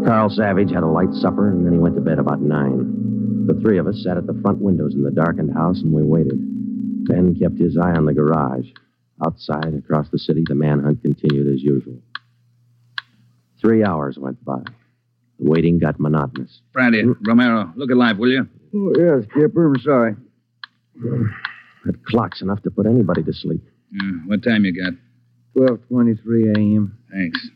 [0.06, 3.21] Carl Savage had a light supper, and then he went to bed about nine.
[3.46, 6.02] The three of us sat at the front windows in the darkened house, and we
[6.02, 6.38] waited.
[7.08, 8.66] Ben kept his eye on the garage.
[9.24, 11.98] Outside, across the city, the manhunt continued as usual.
[13.60, 14.62] Three hours went by.
[15.38, 16.60] The waiting got monotonous.
[16.72, 18.48] Friday, Romero, look alive, will you?
[18.74, 19.66] Oh, yes, Skipper.
[19.66, 20.16] I'm sorry.
[21.84, 23.60] That clock's enough to put anybody to sleep.
[24.00, 24.92] Uh, what time you got?
[25.56, 26.96] 12.23 a.m.
[27.12, 27.48] Thanks.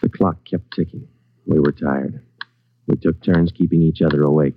[0.00, 1.08] The clock kept ticking.
[1.44, 2.22] We were tired.
[2.86, 4.54] We took turns keeping each other awake.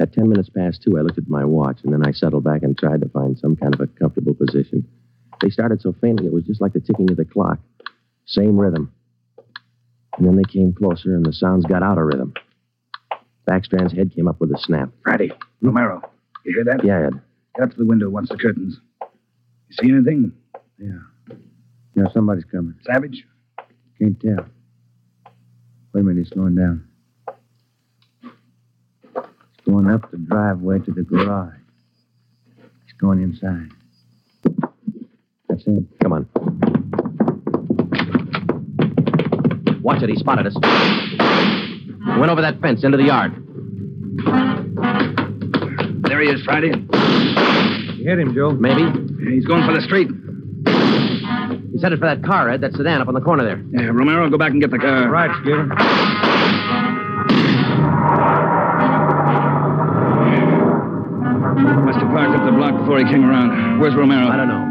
[0.00, 2.62] At ten minutes past two, I looked at my watch, and then I settled back
[2.62, 4.86] and tried to find some kind of a comfortable position.
[5.40, 7.58] They started so faintly, it was just like the ticking of the clock.
[8.26, 8.92] Same rhythm.
[10.16, 12.34] And then they came closer, and the sounds got out of rhythm.
[13.46, 14.90] Backstrand's head came up with a snap.
[15.02, 15.30] Friday,
[15.60, 16.00] Romero,
[16.44, 16.84] you hear that?
[16.84, 17.20] Yeah, Ed.
[17.56, 18.80] Get up to the window once the curtains.
[19.68, 20.32] You see anything?
[20.78, 21.36] Yeah.
[21.94, 22.74] Yeah, somebody's coming.
[22.84, 23.26] Savage?
[23.98, 24.46] Can't tell.
[25.94, 26.84] Wait a minute, he's going down.
[28.20, 31.54] He's going up the driveway to the garage.
[32.84, 33.68] He's going inside.
[35.48, 35.86] that?
[36.02, 36.28] Come on.
[39.82, 40.10] Watch it.
[40.10, 40.54] He spotted us.
[42.18, 43.32] Went over that fence into the yard.
[46.08, 46.72] There he is, Friday.
[47.98, 48.50] You hit him, Joe.
[48.50, 48.82] Maybe.
[49.30, 50.08] He's going for the street.
[51.84, 53.62] Headed for that car, Ed, that sedan up on the corner there.
[53.76, 55.06] Yeah, Romero, go back and get the car.
[55.10, 55.68] Right, Skipper.
[61.84, 63.80] Must have parked up the block before he came around.
[63.80, 64.28] Where's Romero?
[64.32, 64.64] I don't know.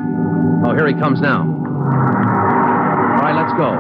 [0.66, 1.46] Oh, here he comes now.
[1.46, 3.78] All right, let's go.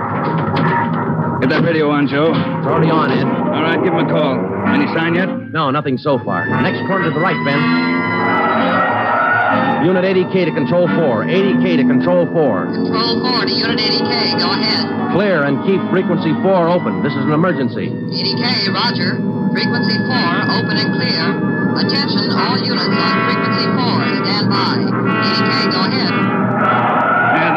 [1.42, 2.34] Get that radio on, Joe.
[2.38, 3.26] It's already on, Ed.
[3.26, 4.38] All right, give him a call.
[4.68, 5.26] Any sign yet?
[5.50, 6.46] No, nothing so far.
[6.62, 7.83] Next corner to the right, Ben.
[9.84, 11.26] Unit 80K to Control 4.
[11.26, 12.66] 80K to Control 4.
[12.72, 14.40] Control 4 to Unit 80K.
[14.40, 15.12] Go ahead.
[15.12, 17.04] Clear and keep frequency 4 open.
[17.04, 17.92] This is an emergency.
[17.92, 19.20] 80K, roger.
[19.52, 20.08] Frequency 4,
[20.56, 21.24] open and clear.
[21.84, 24.24] Attention, all units on frequency 4.
[24.24, 24.80] Stand by.
[24.80, 26.43] 80K, go ahead.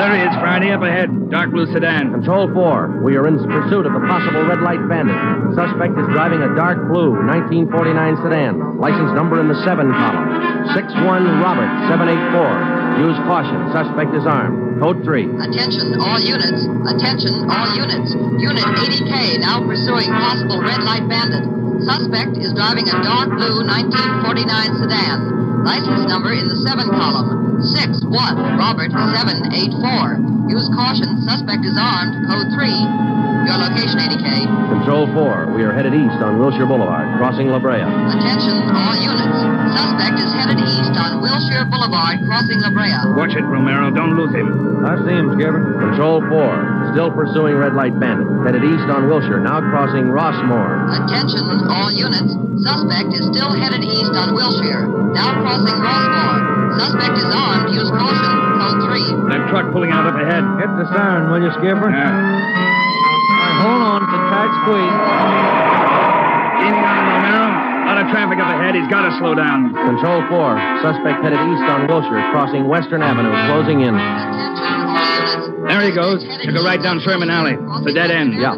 [0.06, 1.10] Yeah, there he is, Friday, up ahead.
[1.34, 2.14] Dark blue sedan.
[2.14, 3.02] Control 4.
[3.02, 5.18] We are in pursuit of a possible red light bandit.
[5.58, 8.78] Suspect is driving a dark blue 1949 sedan.
[8.78, 10.70] License number in the 7 column.
[10.78, 13.02] 61 Robert 784.
[13.02, 13.58] Use caution.
[13.74, 14.78] Suspect is armed.
[14.78, 15.42] Code 3.
[15.42, 16.62] Attention, all units.
[16.86, 18.14] Attention, all units.
[18.38, 21.42] Unit 80K now pursuing possible red light bandit.
[21.82, 25.35] Suspect is driving a dark blue 1949 sedan.
[25.66, 27.58] License number in the 7 column.
[27.58, 28.06] 61
[28.54, 30.46] Robert 784.
[30.46, 31.10] Use caution.
[31.26, 32.22] Suspect is armed.
[32.30, 32.70] Code 3.
[33.50, 34.46] Your location, 80K.
[34.78, 35.58] Control 4.
[35.58, 37.82] We are headed east on Wilshire Boulevard, crossing La Brea.
[37.82, 39.38] Attention, all units.
[39.74, 42.94] Suspect is headed east on Wilshire Boulevard, crossing La Brea.
[43.18, 43.90] Watch it, Romero.
[43.90, 44.86] Don't lose him.
[44.86, 45.82] I see him, Skipper.
[45.82, 46.75] Control 4.
[46.92, 48.26] Still pursuing red light bandit.
[48.44, 50.86] Headed east on Wilshire, now crossing Rossmore.
[51.04, 52.32] Attention, all units.
[52.62, 56.80] Suspect is still headed east on Wilshire, now crossing Rossmore.
[56.80, 57.72] Suspect is armed.
[57.72, 58.32] Use caution.
[58.56, 58.80] Code
[59.28, 59.32] 3.
[59.32, 60.44] That truck pulling out up ahead.
[60.60, 61.88] Hit the siren, will you, Skipper?
[61.92, 62.12] Yeah.
[63.60, 64.96] Hold on, it's a tight squeeze.
[66.64, 67.44] Easy on him, Romero.
[67.48, 68.74] A lot of traffic up ahead.
[68.74, 69.72] He's got to slow down.
[69.72, 70.84] Control 4.
[70.84, 73.96] Suspect headed east on Wilshire, crossing Western Avenue, closing in.
[75.68, 76.22] There he goes.
[76.22, 77.58] Took a right down Sherman Alley.
[77.58, 78.34] It's a dead end.
[78.38, 78.54] Yeah.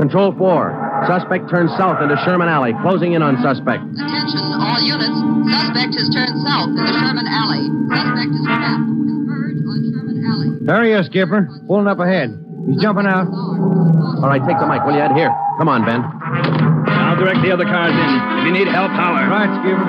[0.00, 1.04] Control 4.
[1.06, 3.84] Suspect turns south into Sherman Alley, closing in on suspect.
[3.84, 5.12] Attention, all units.
[5.52, 7.68] Suspect has turned south into Sherman Alley.
[7.92, 8.88] Suspect is trapped.
[8.88, 10.48] Converge on Sherman Alley.
[10.64, 11.48] There he is, Skipper.
[11.68, 12.32] Pulling up ahead.
[12.68, 13.28] He's jumping out.
[13.28, 15.12] All right, take the mic, will you, Ed?
[15.12, 15.32] Here.
[15.60, 16.00] Come on, Ben.
[16.00, 18.10] I'll direct the other cars in.
[18.40, 19.28] If you need help, holler.
[19.28, 19.84] Right, Skipper.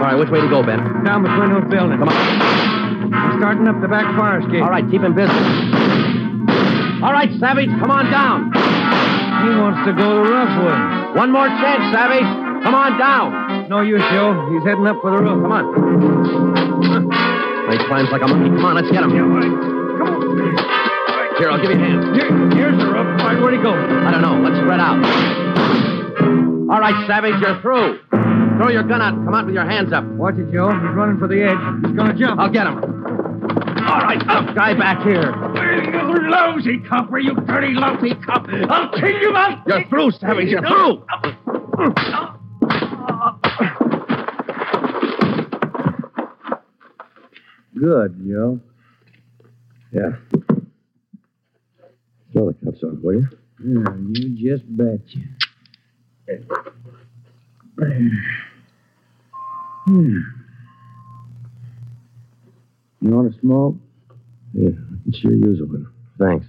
[0.00, 0.80] All right, which way to go, Ben?
[1.04, 1.98] Down between those buildings.
[1.98, 2.79] Come on.
[3.10, 4.62] Starting up the back fire escape.
[4.62, 5.32] All right, keep him busy.
[7.02, 8.52] All right, Savage, come on down.
[8.52, 11.16] He wants to go to Roughwood.
[11.16, 12.28] One more chance, Savage.
[12.62, 13.68] Come on down.
[13.68, 14.36] No use, Joe.
[14.52, 15.42] He's heading up for the roof.
[15.42, 15.64] Come on.
[17.72, 18.50] He climbs like a monkey.
[18.54, 19.10] Come on, let's get him.
[19.10, 19.48] Yeah, right.
[19.48, 20.20] Come on.
[21.38, 22.14] Here, I'll give you a hand.
[22.14, 23.08] Here, here's the roof.
[23.18, 23.72] All right, where'd he go?
[23.72, 24.38] I don't know.
[24.44, 25.00] Let's spread out.
[26.68, 27.98] All right, Savage, you're through.
[28.60, 29.16] Throw your gun out.
[29.24, 30.04] Come out with your hands up.
[30.04, 30.68] Watch it, Joe.
[30.68, 31.56] He's running for the edge.
[31.80, 32.38] He's gonna jump.
[32.38, 32.99] I'll get him.
[33.90, 35.32] All right, up, guy back here.
[35.90, 38.46] You lousy copper, you dirty, lousy cop.
[38.68, 39.66] I'll kill you out.
[39.66, 40.48] You're through, Savage.
[40.48, 41.04] You're through.
[47.76, 48.60] Good, Joe.
[49.90, 50.10] Yeah.
[52.32, 53.28] Throw the cuffs off, will you?
[53.64, 55.18] Yeah, you just betcha.
[59.86, 60.18] Hmm.
[63.00, 63.76] You want a smoke?
[64.52, 65.86] Yeah, I can sure use one.
[66.18, 66.46] Thanks.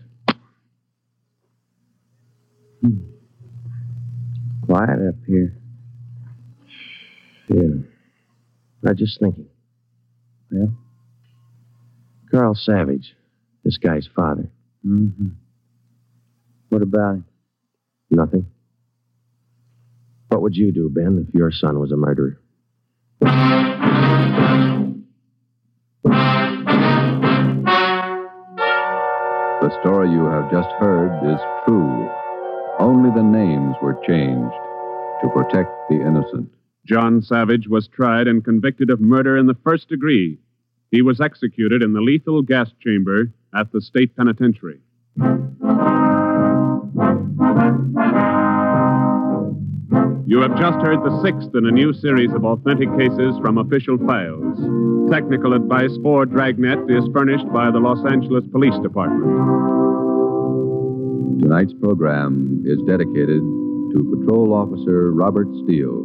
[4.66, 5.58] Quiet up here.
[7.50, 7.84] Yeah.
[8.90, 9.48] I just thinking.
[10.52, 10.68] Yeah?
[12.32, 13.16] Carl Savage,
[13.64, 14.50] this guy's father.
[14.86, 15.28] Mm-hmm.
[16.70, 17.26] What about him?
[18.10, 18.46] Nothing.
[20.30, 22.40] What would you do, Ben, if your son was a murderer?
[29.72, 32.10] The story you have just heard is true.
[32.78, 34.54] Only the names were changed
[35.22, 36.50] to protect the innocent.
[36.86, 40.38] John Savage was tried and convicted of murder in the first degree.
[40.92, 44.82] He was executed in the lethal gas chamber at the state penitentiary.
[50.32, 53.98] You have just heard the sixth in a new series of authentic cases from official
[54.08, 54.58] files.
[55.12, 59.26] Technical advice for Dragnet is furnished by the Los Angeles Police Department.
[61.42, 63.42] Tonight's program is dedicated
[63.92, 66.00] to Patrol Officer Robert Steele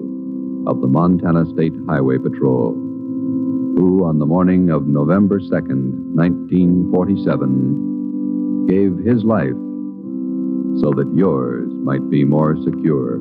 [0.66, 2.74] of the Montana State Highway Patrol.
[3.78, 9.54] who, on the morning of November 2nd, 1947, gave his life
[10.82, 13.20] so that yours might be more secure.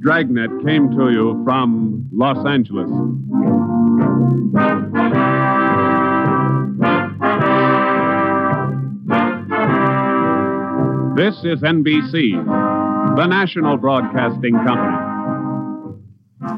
[0.00, 2.90] Dragnet came to you from Los Angeles.
[11.16, 12.44] This is NBC,
[13.16, 15.15] the national broadcasting company.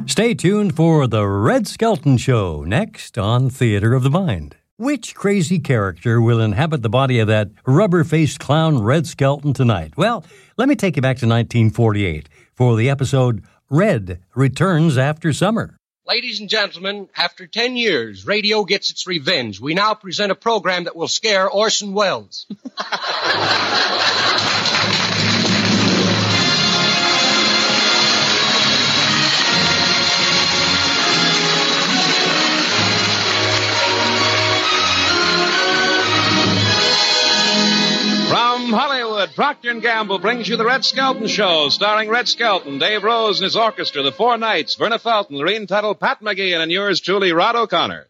[0.06, 4.56] Stay tuned for The Red Skelton Show next on Theater of the Mind.
[4.76, 9.94] Which crazy character will inhabit the body of that rubber faced clown Red Skelton tonight?
[9.96, 10.24] Well,
[10.56, 15.76] let me take you back to 1948 for the episode Red Returns After Summer.
[16.06, 19.60] Ladies and gentlemen, after 10 years, radio gets its revenge.
[19.60, 22.46] We now present a program that will scare Orson Welles.
[39.18, 43.40] Hollywood, Procter & Gamble brings you the Red Skelton Show, starring Red Skelton, Dave Rose
[43.40, 47.32] and his orchestra, the Four Knights, Verna Felton, Lorene Tuttle, Pat McGee, and yours truly,
[47.32, 48.06] Rod O'Connor.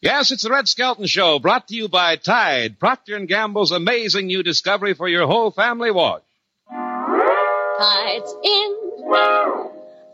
[0.00, 4.26] Yes, it's the Red Skelton Show, brought to you by Tide, Procter & Gamble's amazing
[4.26, 6.22] new discovery for your whole family wash.
[7.78, 8.76] Tide's in.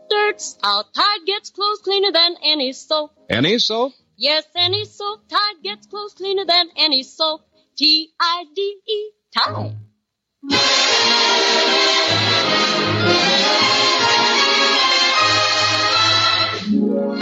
[0.07, 0.93] Dirt's out.
[0.93, 3.11] Tide gets clothes cleaner than any soap.
[3.27, 3.93] Any soap?
[4.21, 5.27] Yes, any soap.
[5.27, 7.41] Tide gets clothes cleaner than any soap.
[7.75, 9.11] T-I-D-E.
[9.35, 9.75] Tide.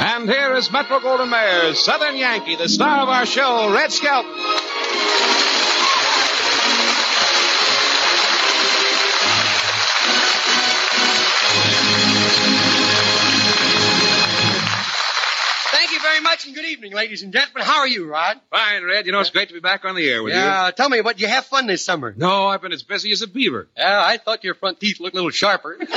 [0.01, 4.29] And here is Metro Goldwyn Mayer's Southern Yankee, the star of our show, Red Skelton.
[15.99, 17.63] You very much and good evening, ladies and gentlemen.
[17.63, 18.39] How are you, Rod?
[18.51, 19.05] Fine, Red.
[19.05, 20.39] You know, it's great to be back on the air with you.
[20.39, 22.13] yeah, tell me, what you have fun this summer?
[22.15, 23.67] No, I've been as busy as a beaver.
[23.75, 25.75] Yeah, I thought your front teeth looked a little sharper.
[25.79, 25.91] There's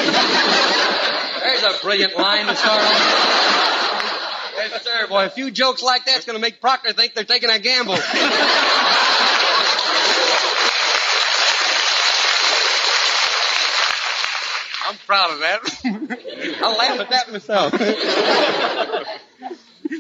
[1.63, 2.91] a brilliant line to start on.
[4.57, 5.07] Yes, sir.
[5.07, 7.95] Boy, a few jokes like that's going to make Procter think they're taking a gamble.
[14.85, 15.61] I'm proud of that.
[16.63, 17.73] I'll laugh at that myself.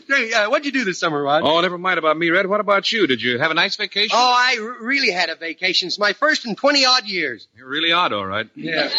[0.08, 1.42] Hey, uh, what'd you do this summer, Rod?
[1.44, 2.46] Oh, never mind about me, Red.
[2.46, 3.06] What about you?
[3.06, 4.16] Did you have a nice vacation?
[4.18, 5.88] Oh, I r- really had a vacation.
[5.88, 7.48] It's my first in 20 odd years.
[7.56, 8.48] You're really odd, all right.
[8.54, 8.90] Yeah.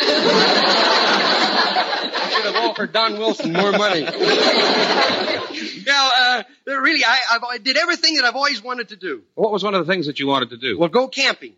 [2.15, 4.01] I should have offered Don Wilson more money.
[5.85, 9.23] yeah, uh, really, I, I've, I did everything that I've always wanted to do.
[9.35, 10.77] What was one of the things that you wanted to do?
[10.79, 11.53] Well, go camping.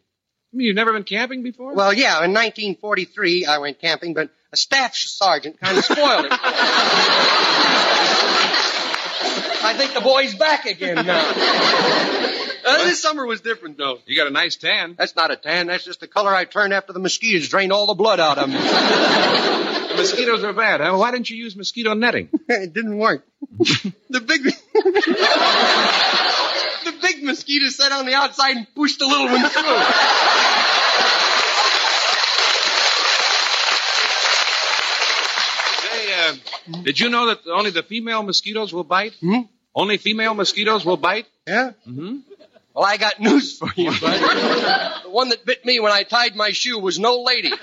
[0.54, 1.74] I mean, you've never been camping before?
[1.74, 6.32] Well, yeah, in 1943 I went camping, but a staff sergeant kind of spoiled it.
[9.21, 12.32] I think the boy's back again now.
[12.67, 13.99] Uh, this summer was different, though.
[14.08, 14.95] You got a nice tan.
[14.97, 15.67] That's not a tan.
[15.67, 18.49] That's just the color I turned after the mosquitoes drained all the blood out of
[18.49, 18.58] me.
[19.95, 20.82] The mosquitoes are bad.
[20.82, 20.97] Huh?
[20.97, 22.28] Why didn't you use mosquito netting?
[22.49, 23.25] it didn't work.
[24.10, 24.43] the big,
[26.84, 29.63] the big mosquito sat on the outside and pushed the little one through.
[35.82, 39.14] Say, uh, did you know that only the female mosquitoes will bite?
[39.20, 39.42] Hmm?
[39.74, 41.26] Only female mosquitoes will bite?
[41.48, 41.72] Yeah.
[41.88, 42.18] Mm-hmm.
[42.74, 44.02] Well, I got news for you, bud.
[45.04, 47.52] the one that bit me when I tied my shoe was no lady.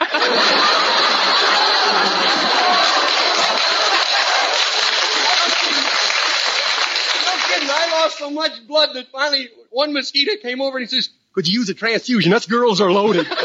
[7.25, 7.69] No kidding.
[7.71, 11.47] I lost so much blood that finally one mosquito came over and he says, Could
[11.49, 12.33] you use a transfusion?
[12.33, 13.27] Us girls are loaded.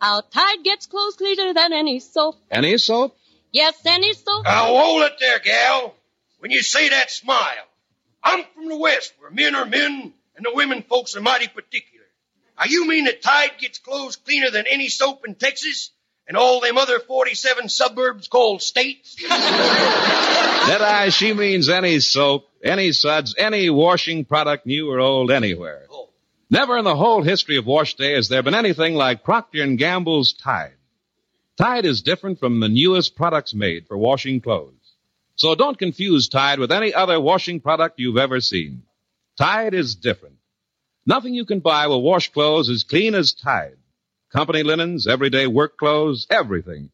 [0.00, 0.30] Dirt's out.
[0.30, 2.36] Tide gets clothes cleaner than any soap.
[2.50, 3.16] Any soap?
[3.52, 4.44] Yes, any soap.
[4.44, 5.94] Now hold it there, gal.
[6.38, 7.66] When you say that, smile.
[8.22, 12.04] I'm from the West, where men are men and the women folks are mighty particular.
[12.58, 15.90] Now you mean that Tide gets clothes cleaner than any soap in Texas
[16.28, 19.16] and all them other 47 suburbs called states?
[20.60, 25.86] That Deadeye, she means any soap, any suds, any washing product, new or old, anywhere.
[26.52, 29.76] Never in the whole history of wash day has there been anything like Procter &
[29.76, 30.74] Gamble's Tide.
[31.56, 34.74] Tide is different from the newest products made for washing clothes.
[35.36, 38.82] So don't confuse Tide with any other washing product you've ever seen.
[39.38, 40.38] Tide is different.
[41.06, 43.76] Nothing you can buy will wash clothes as clean as Tide.
[44.32, 46.90] Company linens, everyday work clothes, everything.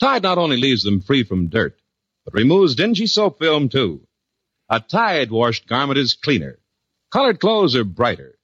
[0.00, 1.78] Tide not only leaves them free from dirt,
[2.24, 4.00] but removes dingy soap film too.
[4.68, 6.58] A Tide washed garment is cleaner.
[7.12, 8.36] Colored clothes are brighter.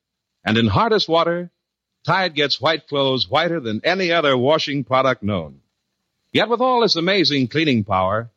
[0.47, 1.51] And in hardest water,
[2.07, 5.61] Tide gets white clothes whiter than any other washing product known.
[6.33, 8.31] Yet with all this amazing cleaning power,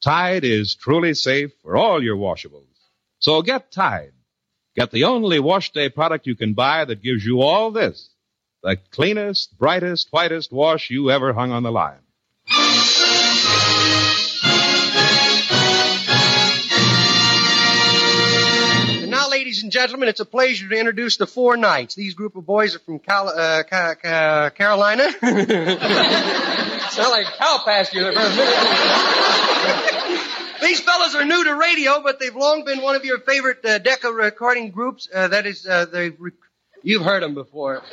[0.00, 2.66] Tide is truly safe for all your washables.
[3.20, 4.12] So get Tide.
[4.74, 8.10] Get the only wash day product you can buy that gives you all this.
[8.64, 12.00] The cleanest, brightest, whitest wash you ever hung on the line.
[19.62, 21.94] Ladies and gentlemen, it's a pleasure to introduce the Four Knights.
[21.94, 25.08] These group of boys are from Cal- uh, Ca- Ca- Carolina.
[26.90, 28.56] Sound like cow pasture there for a minute.
[30.62, 33.78] These fellas are new to radio, but they've long been one of your favorite uh,
[33.78, 35.08] Decca recording groups.
[35.14, 36.32] Uh, that is, uh, they rec-
[36.82, 37.82] you've heard them before.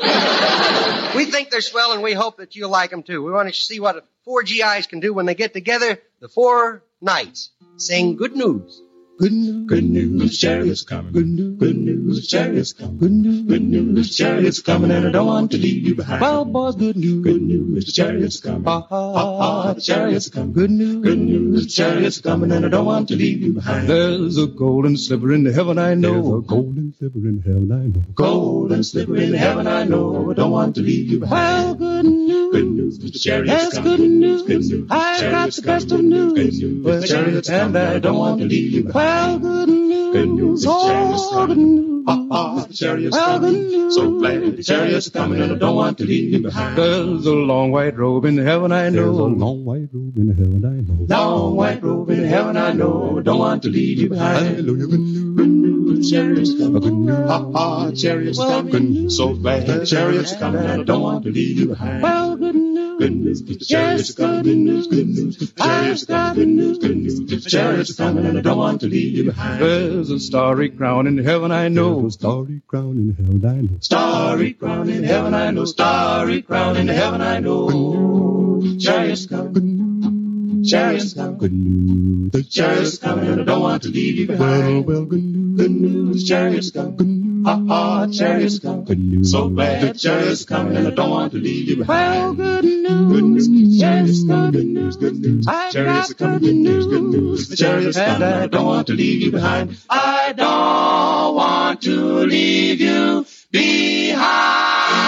[1.15, 3.21] we think they're swell, and we hope that you'll like them too.
[3.21, 5.99] We want to see what four GIs can do when they get together.
[6.19, 8.81] The Four Knights sing good news.
[9.19, 11.11] Good news, good news, chariots coming.
[11.11, 12.97] Good news, good news, chariots coming.
[12.99, 16.21] Good news, good news, chariots coming, and I don't want to leave you behind.
[16.21, 18.63] Well, boys, good news, good news, chariots coming.
[18.63, 20.53] Ha ha ha, chariots coming.
[20.53, 23.89] Good news, good news, chariots coming, and I don't want to leave you behind.
[23.89, 26.13] There's a golden slipper in heaven, I know.
[26.13, 28.03] There's a golden slipper in heaven, I know.
[28.15, 30.31] Golden slipper in heaven, I know.
[30.31, 31.81] I don't want to leave you behind.
[31.81, 34.41] Well, good news, good news, the That's good news.
[34.43, 36.83] Good news, the I got the best of news.
[36.83, 39.43] Well, the chariots and I don't want to leave you behind.
[39.43, 40.13] Well, good news.
[40.13, 41.75] Good news, Oh, good coming.
[41.75, 42.05] news.
[42.07, 43.67] Ha ha, the chariots Well, good coming.
[43.69, 43.95] news.
[43.95, 46.77] So glad the chariots are coming, and I don't want to leave you behind.
[46.77, 49.05] There's a long white robe in heaven, I know.
[49.05, 51.05] There's a long white robe in heaven, I know.
[51.07, 53.19] Long white robe in heaven, I know.
[53.19, 54.45] I don't want to leave you behind.
[54.47, 55.35] Hallelujah, good news.
[55.39, 57.07] Good news, the chariots coming.
[57.07, 59.09] Ha ha, the chariots coming.
[59.11, 62.01] So glad the chariots coming, and I don't want to leave you behind.
[62.01, 62.28] Well,
[62.99, 63.41] good news.
[63.41, 64.43] Good news, chariots coming.
[64.43, 65.37] Good news, good news.
[65.37, 66.35] The chariots are coming.
[66.35, 67.19] Good news, good news.
[67.19, 69.61] The chariots coming, and I don't want to leave you behind.
[69.61, 72.05] There's a starry crown in heaven, I know.
[72.05, 73.77] A starry crown in heaven, I know.
[73.79, 75.65] Starry crown in heaven, I know.
[75.65, 78.61] Starry crown in heaven, I know.
[78.79, 80.63] Chariots coming.
[80.65, 81.37] Chariots coming.
[81.37, 82.31] Good news.
[82.31, 84.85] The chariots coming, and I don't want to leave you behind.
[84.85, 85.57] Well, well, good news.
[85.57, 87.43] Good news, chariots coming.
[87.45, 88.59] Ha ha, chariots.
[88.59, 89.31] Good news.
[89.31, 92.37] So glad the chariots coming, and I don't want to leave you behind.
[92.37, 92.78] Well, good news.
[93.09, 94.51] Good news, Chariots coming.
[94.51, 95.45] good news, good news.
[95.47, 97.49] I Chariots are got coming, good news, good news.
[97.49, 99.77] The chariots coming, and I don't want to leave you behind.
[99.89, 101.95] I don't want to
[102.25, 104.99] leave you behind.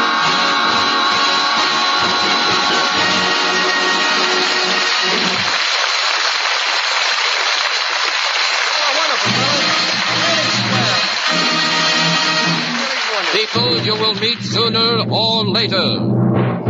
[13.34, 16.61] People you will meet sooner or later.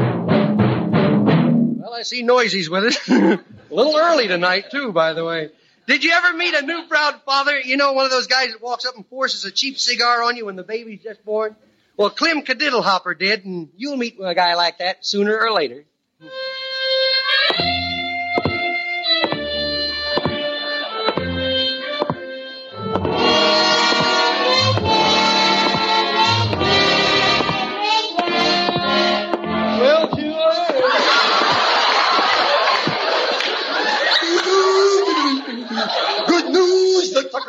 [2.01, 3.09] I see Noisy's with us.
[3.09, 3.39] a
[3.69, 5.51] little early tonight, too, by the way.
[5.85, 7.59] Did you ever meet a new proud father?
[7.59, 10.35] You know, one of those guys that walks up and forces a cheap cigar on
[10.35, 11.55] you when the baby's just born?
[11.97, 15.83] Well, Clem Kadiddlehopper did, and you'll meet a guy like that sooner or later.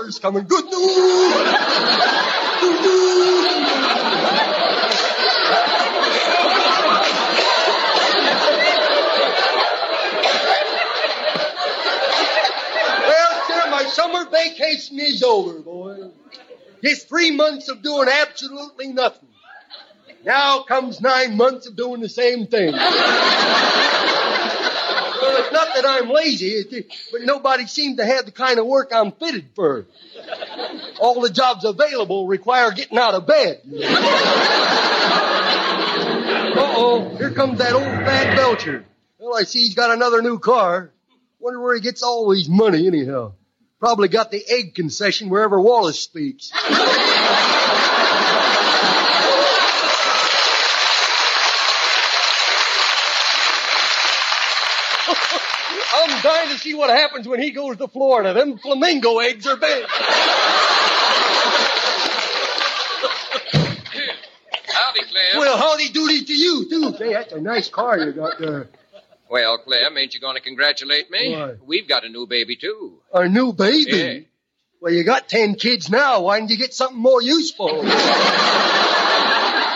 [0.05, 0.19] News!
[0.19, 0.45] Coming.
[0.45, 0.73] Good news!
[2.61, 3.47] Good news!
[13.07, 16.11] Well, sir, my summer vacation is over, boy.
[16.83, 19.29] Just three months of doing absolutely nothing.
[20.25, 22.75] Now comes nine months of doing the same thing.
[25.23, 28.91] Well, it's not that I'm lazy, but nobody seems to have the kind of work
[28.95, 29.87] I'm fitted for.
[31.01, 33.61] All the jobs available require getting out of bed.
[36.55, 38.85] Uh-oh, here comes that old fat Belcher.
[39.19, 40.91] Well, I see he's got another new car.
[41.39, 43.33] Wonder where he gets all his money anyhow.
[43.79, 46.51] Probably got the egg concession wherever Wallace speaks.
[56.43, 58.35] I'm to see what happens when he goes to Florida.
[58.35, 59.85] Them flamingo eggs are big.
[64.67, 65.39] Howdy, Clem.
[65.39, 66.93] Well, howdy doody to you, too.
[66.97, 68.69] Say, that's a nice car you got there.
[69.31, 71.33] Well, Clem, ain't you going to congratulate me?
[71.35, 71.55] Why?
[71.65, 72.99] We've got a new baby, too.
[73.13, 73.91] A new baby?
[73.93, 74.19] Yeah.
[74.81, 76.23] Well, you got ten kids now.
[76.23, 77.85] Why didn't you get something more useful?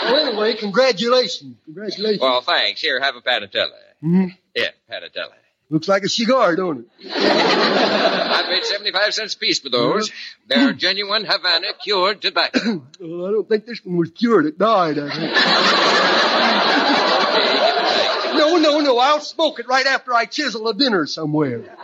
[0.06, 1.56] Well, anyway, congratulations.
[1.64, 2.20] Congratulations.
[2.20, 2.80] Well, thanks.
[2.80, 3.72] Here, have a Panatella.
[4.00, 4.26] Hmm?
[4.54, 5.32] Yeah, Panatella.
[5.68, 6.86] Looks like a cigar, don't it?
[7.12, 10.12] I paid 75 cents a piece for those.
[10.46, 12.58] They're genuine Havana cured tobacco.
[13.00, 14.46] I don't think this one was cured.
[14.46, 15.34] It died, I think.
[18.38, 18.98] no, no, no.
[18.98, 21.76] I'll smoke it right after I chisel a dinner somewhere.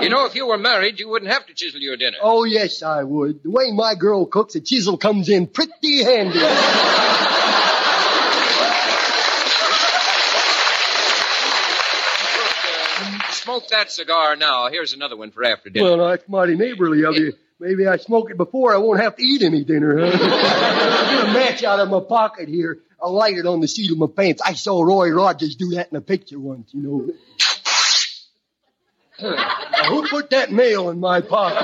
[0.00, 2.16] You know, if you were married, you wouldn't have to chisel your dinner.
[2.22, 3.42] Oh, yes, I would.
[3.42, 6.38] The way my girl cooks, a chisel comes in pretty handy.
[13.46, 14.68] Smoke that cigar now.
[14.70, 15.96] Here's another one for after dinner.
[15.96, 17.32] well, that's mighty neighborly of you.
[17.60, 20.10] Maybe I smoke it before I won't have to eat any dinner, huh?
[20.12, 22.78] I get a match out of my pocket here.
[23.00, 24.42] I'll light it on the seat of my pants.
[24.44, 27.08] I saw Roy Rogers do that in a picture once, you know.
[29.18, 31.62] Now, who put that mail in my pocket?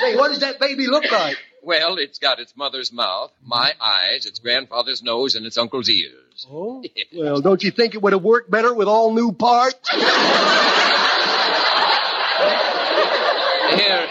[0.00, 1.38] Say, what does that baby look like?
[1.62, 6.27] Well, it's got its mother's mouth, my eyes, its grandfather's nose, and its uncle's ears.
[6.50, 6.82] Oh?
[7.14, 9.88] Well, don't you think it would have worked better with all new parts?
[13.74, 14.08] Here,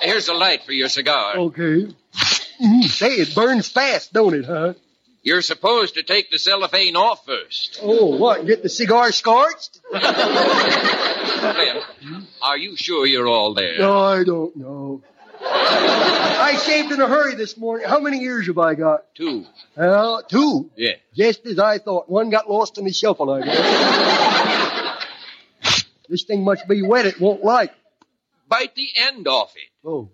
[0.00, 1.36] here's a light for your cigar.
[1.36, 1.88] Okay.
[2.62, 2.84] Mhm.
[2.84, 4.74] Say, it burns fast, don't it, huh?
[5.22, 7.80] You're supposed to take the cellophane off first.
[7.82, 8.46] Oh, what?
[8.46, 9.80] Get the cigar scorched?
[9.90, 11.82] Clem,
[12.42, 13.78] are you sure you're all there?
[13.78, 15.02] No, I don't know.
[15.48, 17.88] I shaved in a hurry this morning.
[17.88, 19.14] How many years have I got?
[19.14, 19.44] Two.
[19.76, 20.70] Well, two.
[20.76, 20.94] Yeah.
[21.14, 22.08] Just as I thought.
[22.08, 25.06] One got lost in the shuffle, I guess.
[26.08, 27.06] this thing must be wet.
[27.06, 27.70] It won't light.
[28.48, 29.70] Bite the end off it.
[29.84, 30.10] Oh.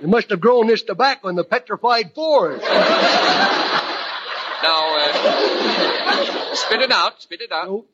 [0.00, 2.64] They must have grown this tobacco in the petrified forest.
[4.60, 7.22] Now, uh, spit it out.
[7.22, 7.84] Spit it out.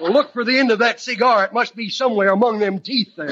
[0.00, 1.44] Well, look for the end of that cigar.
[1.44, 3.28] It must be somewhere among them teeth there.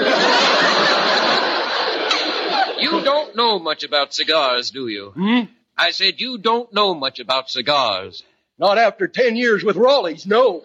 [2.79, 5.11] You don't know much about cigars, do you?
[5.11, 5.41] Hmm?
[5.77, 8.23] I said you don't know much about cigars.
[8.59, 10.63] Not after ten years with Raleigh's, no.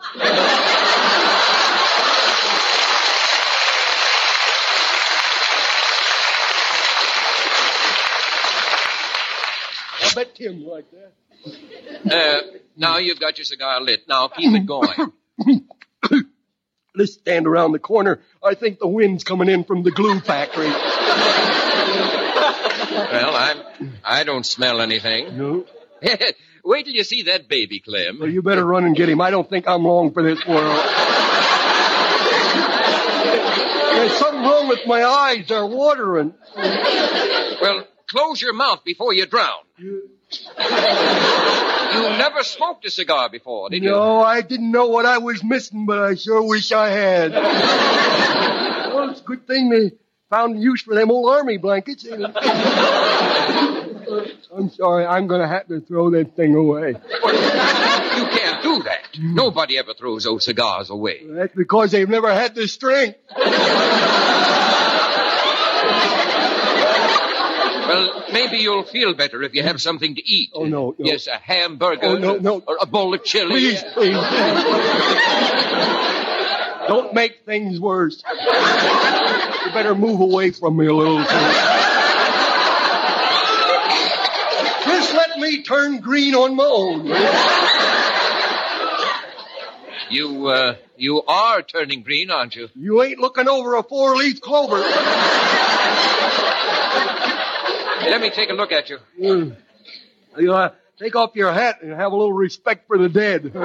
[10.01, 12.11] I bet Tim like that.
[12.11, 12.41] Uh,
[12.77, 14.07] now you've got your cigar lit.
[14.07, 15.11] Now keep it going.
[16.95, 18.19] Let's stand around the corner.
[18.43, 20.67] I think the wind's coming in from the glue factory.
[22.93, 23.93] Well, I'm.
[24.03, 25.37] I don't smell anything.
[25.37, 25.65] No.
[26.63, 28.19] Wait till you see that baby, Clem.
[28.19, 29.19] Well, you better run and get him.
[29.21, 30.79] I don't think I'm long for this world.
[33.95, 35.47] There's something wrong with my eyes.
[35.47, 36.33] They're watering.
[36.55, 39.63] Well, close your mouth before you drown.
[39.77, 40.09] You
[42.17, 43.91] never smoked a cigar before, did you?
[43.91, 47.31] No, I didn't know what I was missing, but I sure wish I had.
[48.93, 49.91] well, it's a good thing they
[50.29, 52.05] found use for them old army blankets.
[54.55, 56.89] I'm sorry, I'm going to have to throw that thing away.
[56.89, 59.17] You can't do that.
[59.19, 61.21] Nobody ever throws those cigars away.
[61.25, 63.17] That's because they've never had the strength.
[67.93, 70.51] Well, maybe you'll feel better if you have something to eat.
[70.53, 71.05] Oh, no, no.
[71.05, 72.05] Yes, a hamburger.
[72.07, 72.63] Oh, no, no.
[72.65, 73.51] Or a bowl of chili.
[73.51, 74.17] Please, please.
[76.87, 78.23] Don't make things worse.
[78.27, 81.19] You better move away from me a little.
[84.85, 87.07] Just let me turn green on my own.
[90.09, 92.69] You, uh, you are turning green, aren't you?
[92.75, 94.83] You ain't looking over a four-leaf clover.
[98.09, 98.97] Let me take a look at you.
[99.19, 99.55] Mm.
[100.37, 103.53] You uh, take off your hat and have a little respect for the dead.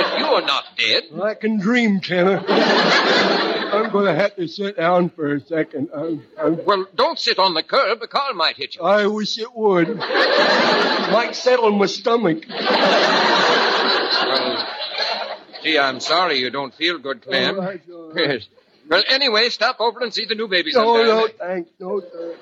[0.00, 1.02] But you are not dead.
[1.22, 2.42] I can dream, Tanner.
[2.48, 5.90] I'm going to have to sit down for a second.
[5.94, 8.02] I'm, I'm, Well, don't sit on the curb.
[8.02, 8.82] A car might hit you.
[8.82, 9.96] I wish it would.
[9.98, 12.44] Might settle my stomach.
[14.22, 14.66] Well,
[15.62, 17.58] gee, I'm sorry you don't feel good, Clem.
[17.58, 17.76] All
[18.14, 18.48] Yes.
[18.90, 21.06] Well, anyway, stop over and see the new baby No, sometime.
[21.06, 21.70] no, thanks.
[21.78, 22.34] No, sir.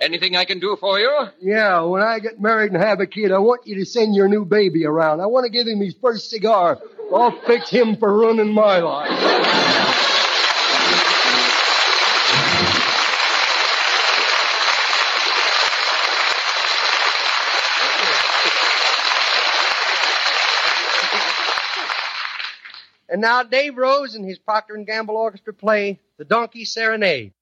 [0.00, 1.10] Anything I can do for you?
[1.40, 4.28] Yeah, when I get married and have a kid, I want you to send your
[4.28, 5.20] new baby around.
[5.20, 6.78] I want to give him his first cigar.
[7.12, 9.89] I'll fix him for ruining my life.
[23.20, 27.34] And now Dave Rose and his Procter and Gamble Orchestra play the Donkey Serenade.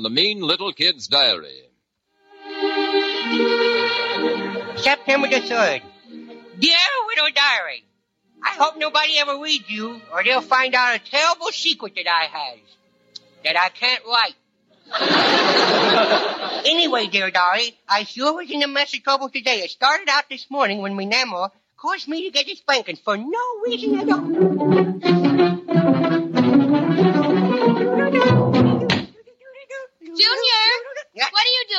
[0.00, 1.60] From the Mean Little Kid's Diary.
[4.76, 5.82] September the 3rd.
[6.58, 6.76] Dear
[7.06, 7.84] Widow Diary,
[8.42, 12.24] I hope nobody ever reads you, or they'll find out a terrible secret that I
[12.32, 12.58] has.
[13.44, 14.36] That I can't write.
[16.66, 19.58] anyway, dear Diary, I sure was in a mess of trouble today.
[19.58, 23.18] It started out this morning when my Namo caused me to get a spanking for
[23.18, 25.59] no reason at all.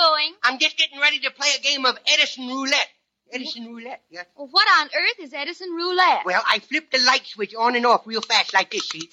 [0.01, 0.33] Doing?
[0.43, 2.87] I'm just getting ready to play a game of Edison Roulette.
[3.33, 4.23] Edison Roulette, yeah.
[4.35, 6.25] Well, what on earth is Edison roulette?
[6.25, 9.09] Well, I flip the light switch on and off real fast like this, see?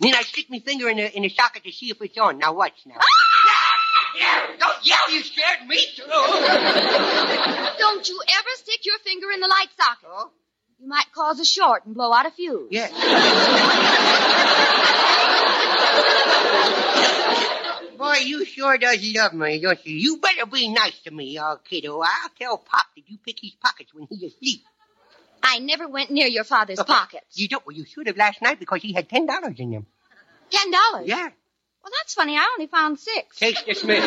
[0.00, 2.18] And then I stick my finger in the in the socket to see if it's
[2.18, 2.36] on.
[2.38, 2.96] Now watch now.
[2.98, 4.18] Ah!
[4.18, 6.02] Yeah, don't yell, you scared me too.
[7.78, 10.06] Don't you ever stick your finger in the light socket.
[10.06, 10.30] Oh?
[10.78, 12.68] You might cause a short and blow out a fuse.
[12.70, 12.92] Yes.
[18.02, 19.94] Boy, you sure does love me, don't you?
[19.94, 22.00] You better be nice to me, oh kiddo.
[22.00, 24.62] I'll tell Pop that you pick his pockets when he's asleep.
[25.42, 27.38] I never went near your father's oh, pockets.
[27.38, 27.64] You don't?
[27.64, 29.86] Well, you should have last night because he had ten dollars in them.
[30.50, 31.06] Ten dollars?
[31.06, 31.28] Yeah.
[31.84, 32.36] Well, that's funny.
[32.36, 33.38] I only found six.
[33.38, 34.06] Case dismissed.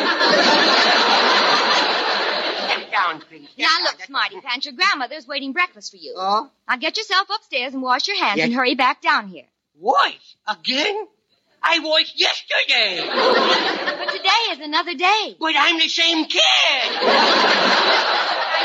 [2.66, 3.48] Step down, please.
[3.50, 3.84] Step Now down.
[3.84, 6.14] look, Smarty Pants, your grandmother's waiting breakfast for you.
[6.16, 6.50] Oh?
[6.68, 8.46] Now get yourself upstairs and wash your hands Yes.
[8.46, 9.44] and hurry back down here.
[9.80, 11.06] Voice again?
[11.68, 13.04] I was yesterday.
[13.98, 15.36] But today is another day.
[15.40, 16.42] But I'm the same kid.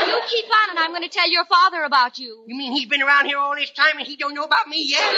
[0.06, 2.44] You keep on and I'm going to tell your father about you.
[2.46, 4.84] You mean he's been around here all this time and he don't know about me
[4.88, 5.14] yet?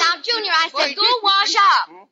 [0.00, 1.88] Now, Junior, I said go wash up.
[1.88, 2.04] Hmm?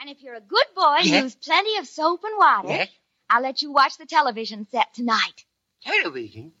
[0.00, 1.22] And if you're a good boy, Yes.
[1.22, 2.68] use plenty of soap and water.
[2.68, 2.88] Yes.
[3.30, 5.44] I'll let you watch the television set tonight.
[5.84, 6.52] Television?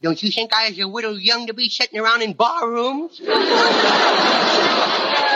[0.00, 3.20] Don't you think I as a little young to be sitting around in bar rooms?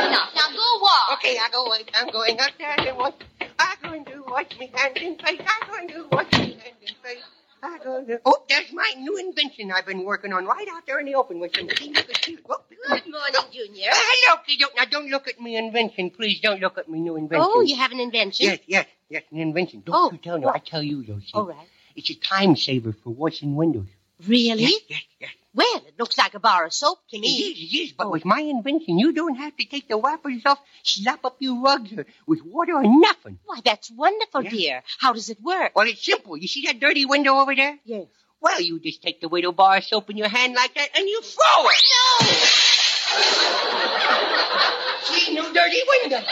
[0.02, 1.12] Now, now go walk.
[1.14, 1.72] Okay, I go.
[1.94, 3.14] I'm going up there and watch.
[3.58, 5.40] I'm going to wash me hands in face.
[5.40, 7.22] I'm going to wash me hands in face.
[7.62, 8.20] I'm going to.
[8.24, 11.38] Oh, there's my new invention I've been working on right out there in the open
[11.40, 13.90] with some steam oh, Good morning, Junior.
[13.90, 14.66] uh, hello, kiddo.
[14.76, 16.10] Now, don't look at me invention.
[16.10, 17.48] Please don't look at me new invention.
[17.50, 18.46] Oh, you have an invention?
[18.46, 19.82] Yes, yes, yes, an invention.
[19.86, 20.48] Don't Oh, you tell no.
[20.48, 21.04] I tell you.
[21.04, 21.68] See, All right.
[21.94, 23.86] It's a time saver for washing windows.
[24.26, 24.62] Really?
[24.62, 25.30] Yes, yes, yes.
[25.54, 27.28] Well, it looks like a bar of soap to me.
[27.28, 28.10] It is, it is, but oh.
[28.10, 31.92] with my invention, you don't have to take the wipers off, slap up your rugs
[32.26, 33.38] with water or nothing.
[33.44, 34.82] Why, that's wonderful, dear.
[34.98, 35.72] How does it work?
[35.74, 36.38] Well, it's simple.
[36.38, 37.78] You see that dirty window over there?
[37.84, 38.06] Yes.
[38.40, 41.06] Well, you just take the window bar of soap in your hand like that and
[41.06, 41.84] you throw it.
[41.92, 42.26] No!
[45.04, 46.22] see, no dirty window.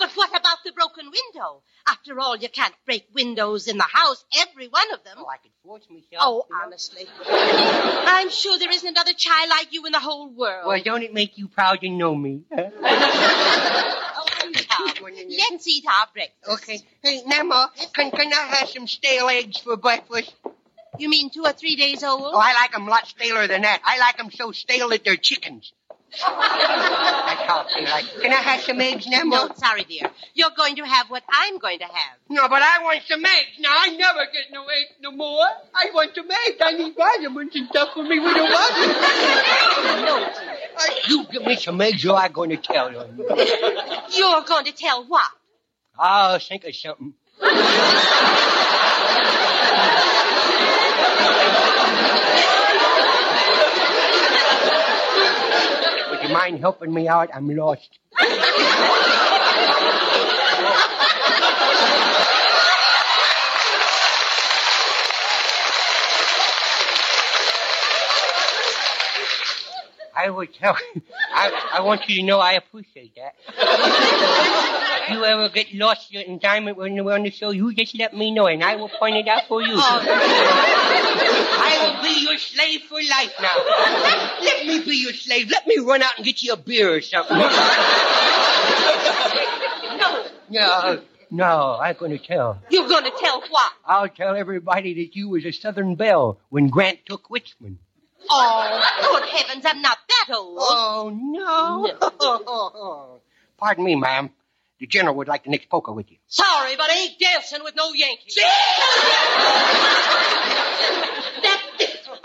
[0.00, 1.62] But what about the broken window?
[1.86, 5.18] After all, you can't break windows in the house, every one of them.
[5.18, 6.20] Oh, I could force myself.
[6.20, 6.62] Oh, you know.
[6.64, 7.06] honestly.
[7.28, 10.66] I'm sure there isn't another child like you in the whole world.
[10.68, 12.44] Well, don't it make you proud to know me?
[12.52, 12.70] huh?
[14.16, 14.52] Oh, I'm
[15.86, 16.48] our breakfast.
[16.48, 16.80] Okay.
[17.02, 20.34] Hey, Nemo, can, can I have some stale eggs for breakfast?
[20.98, 22.32] You mean two or three days old?
[22.34, 23.80] Oh, I like 'em a lot staler than that.
[23.84, 25.72] I like 'em so stale that they're chickens.
[26.10, 28.20] That's how I like.
[28.20, 29.36] Can I have some eggs, Nemo?
[29.36, 30.10] No, sorry, dear.
[30.34, 32.18] You're going to have what I'm going to have.
[32.28, 33.58] No, but I want some eggs.
[33.60, 35.46] Now, I never get no eggs no more.
[35.74, 36.60] I want some eggs.
[36.60, 38.42] I need vitamins and stuff for me with the
[40.00, 41.08] vitamins.
[41.08, 43.04] You give me some eggs or I'm going to tell you.
[44.10, 45.30] You're going to tell what?
[45.98, 47.14] I'll think of something.
[56.32, 57.30] Mind helping me out?
[57.34, 57.98] I'm lost.
[70.20, 70.76] I would tell
[71.34, 73.34] I, I want you to know I appreciate that.
[73.48, 78.14] if you ever get lost in time when you're on the show, you just let
[78.14, 79.72] me know and I will point it out for you.
[79.74, 81.26] Oh.
[81.70, 83.56] I will be your slave for life now.
[84.42, 85.50] Let me be your slave.
[85.50, 87.36] Let me run out and get you a beer or something.
[90.00, 90.26] no.
[90.50, 92.60] No, no, I'm going to tell.
[92.70, 93.72] You're going to tell what?
[93.84, 97.78] I'll tell everybody that you was a Southern Belle when Grant took Richmond.
[98.28, 100.58] Oh, good heavens, I'm not that old.
[100.60, 103.20] Oh, no.
[103.58, 104.30] Pardon me, ma'am.
[104.80, 106.16] The general would like the next poker with you.
[106.26, 108.36] Sorry, but I ain't dancing with no Yankees.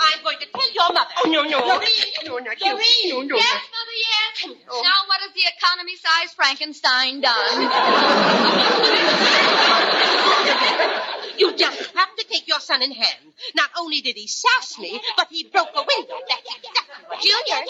[0.05, 1.09] I'm going to tell your mother.
[1.25, 1.59] Oh, no, no.
[1.59, 2.71] Doreen, No, not you.
[2.71, 3.09] Doreen.
[3.09, 4.35] No, no, Yes, Mother, yes.
[4.67, 7.69] Now, what has the economy-sized Frankenstein done?
[11.37, 13.33] You just have to take your son in hand.
[13.55, 16.15] Not only did he sass me, but he broke a window.
[16.29, 17.65] That's exactly he Junior.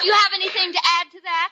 [0.00, 1.50] Do you have anything to add to that?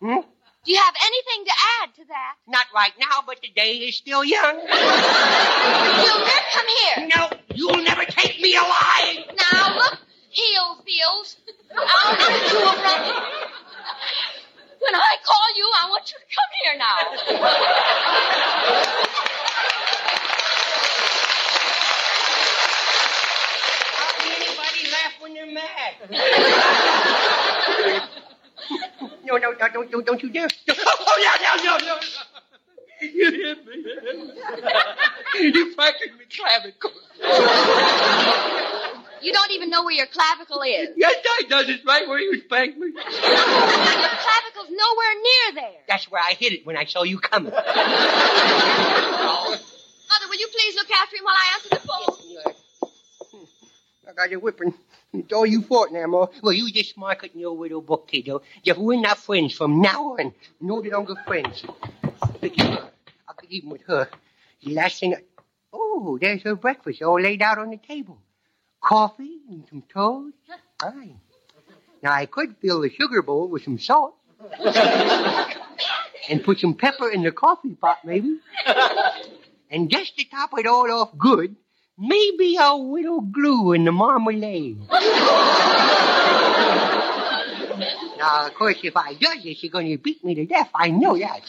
[0.00, 0.20] Hmm?
[0.68, 2.34] Do you have anything to add to that?
[2.46, 4.60] Not right now, but the day is still young.
[4.60, 4.68] Junior,
[6.52, 7.08] come here.
[7.08, 9.16] No, you'll never take me alive.
[9.50, 9.98] Now, look,
[10.28, 11.36] heel feels.
[11.74, 13.14] I'll let you a run.
[14.78, 16.98] When I call you, I want you to come here now.
[23.96, 25.94] How can anybody laugh when they're mad?
[29.28, 30.48] no, no, no, don't, don't, don't you dare.
[30.70, 31.98] Oh, no, no, no, no.
[33.00, 33.84] You hit me.
[35.54, 36.90] You fractured me clavicle.
[39.20, 40.90] You don't even know where your clavicle is.
[40.96, 41.68] Yes, I does.
[41.68, 42.86] It's right where you spanked me.
[42.88, 45.80] Your clavicle's nowhere near there.
[45.88, 47.52] That's where I hit it when I saw you coming.
[47.52, 47.66] Mother,
[50.28, 52.14] will you please look after him while I answer the phone?
[54.08, 54.74] I got your whipping.
[55.12, 56.30] It's all you fought, Namo.
[56.42, 58.42] Well, you just mark it in your widow book, kiddo.
[58.62, 60.34] Just we're not friends from now on.
[60.60, 61.64] No longer friends.
[62.42, 62.90] Look at her.
[63.26, 64.08] I could even with her.
[64.62, 65.18] The last thing I...
[65.72, 68.18] Oh, there's her breakfast all laid out on the table.
[68.82, 70.36] Coffee and some toast.
[70.82, 71.14] Aye.
[72.02, 74.14] Now, I could fill the sugar bowl with some salt.
[76.28, 78.38] and put some pepper in the coffee pot, maybe.
[79.70, 81.56] And just to top it all off good,
[81.98, 84.78] maybe a little glue in the marmalade.
[88.18, 90.70] now, of course, if I does this, you're going to beat me to death.
[90.74, 91.42] I know that.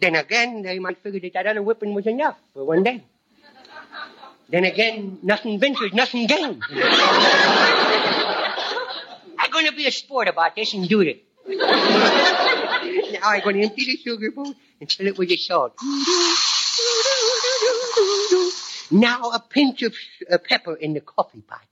[0.00, 3.02] Then again, they might figure that that other whipping was enough for one day.
[4.48, 6.62] Then again, nothing ventured, nothing gained.
[9.38, 11.24] I'm going to be a sport about this and do it.
[11.48, 11.58] now
[13.24, 15.76] I'm going to empty the sugar bowl and fill it with the salt.
[15.76, 16.43] Mm-hmm.
[18.90, 19.94] Now a pinch of
[20.30, 21.62] uh, pepper in the coffee pot.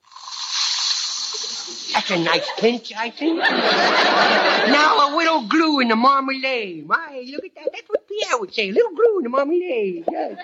[1.92, 3.38] That's a nice pinch, I think.
[3.38, 6.86] now a little glue in the marmalade.
[6.86, 7.68] My, look at that.
[7.72, 8.70] That's what Pierre would say.
[8.70, 10.04] A little glue in the marmalade.
[10.10, 10.38] Yes.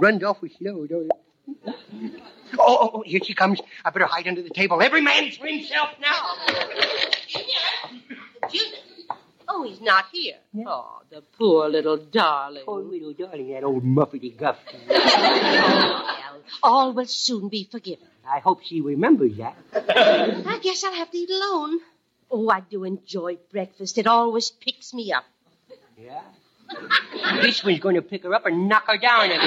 [0.00, 1.12] Runs off with snow, don't it?
[2.56, 3.60] Oh, oh, oh, here she comes.
[3.84, 4.80] I better hide under the table.
[4.80, 6.36] Every man for himself now.
[9.48, 10.36] Oh, he's not here.
[10.66, 12.62] Oh, the poor little darling.
[12.64, 14.58] Poor little darling, that old muffety guff.
[14.86, 18.06] Oh, well, all will soon be forgiven.
[18.28, 19.56] I hope she remembers that.
[19.74, 21.78] I guess I'll have to eat alone.
[22.30, 23.96] Oh, I do enjoy breakfast.
[23.98, 25.24] It always picks me up.
[25.98, 26.22] Yeah?
[27.42, 29.38] This one's going to pick her up and knock her down again.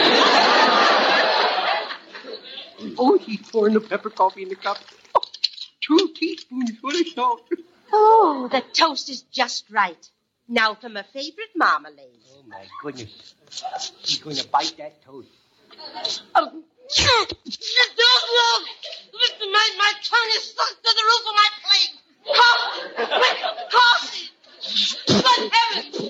[2.98, 4.78] oh, she's pouring the pepper coffee in the cup.
[5.16, 5.22] Oh,
[5.82, 7.42] two teaspoons full of salt.
[7.94, 10.10] Oh, the toast is just right.
[10.48, 12.22] Now for my favorite marmalade.
[12.32, 13.34] Oh, my goodness.
[14.04, 15.28] She's going to bite that toast.
[16.36, 16.64] Oh, don't
[18.38, 18.64] look!
[19.14, 21.94] Listen, my, my tongue is stuck to the roof of my plate.
[22.38, 22.94] Coffee!
[23.72, 24.30] Coffee!
[25.08, 26.08] Good heavens!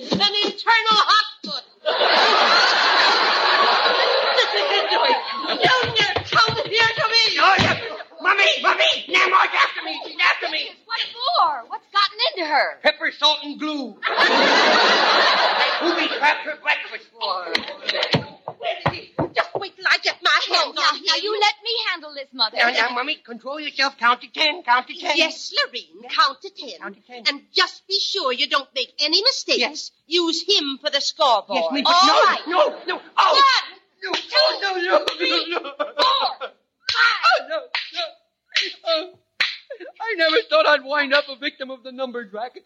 [12.48, 12.78] her?
[12.82, 13.94] Pepper, salt, and glue.
[13.94, 14.02] Booby
[16.18, 17.52] trapped her breakfast for her.
[19.34, 21.20] Just wait till I get my Oh, hands now, on now him.
[21.22, 22.56] you let me handle this, Mother.
[22.56, 23.97] Now, now, Mummy, control yourself.
[24.08, 24.62] Count to ten.
[24.62, 25.16] Count to ten.
[25.16, 26.78] Yes, Lorene, count to ten.
[26.80, 27.24] Count to ten.
[27.28, 29.58] And just be sure you don't make any mistakes.
[29.58, 29.90] Yes.
[30.06, 31.60] Use him for the scoreboard.
[31.62, 32.40] Yes, me, but All no, right.
[32.46, 33.00] no, no.
[33.18, 35.60] Oh, One, no, oh, no, no, no, oh, no.
[35.60, 36.48] four,
[36.90, 37.58] Oh, no,
[37.92, 38.00] no.
[38.86, 39.18] Oh,
[40.00, 42.64] I never thought I'd wind up a victim of the numbered racket.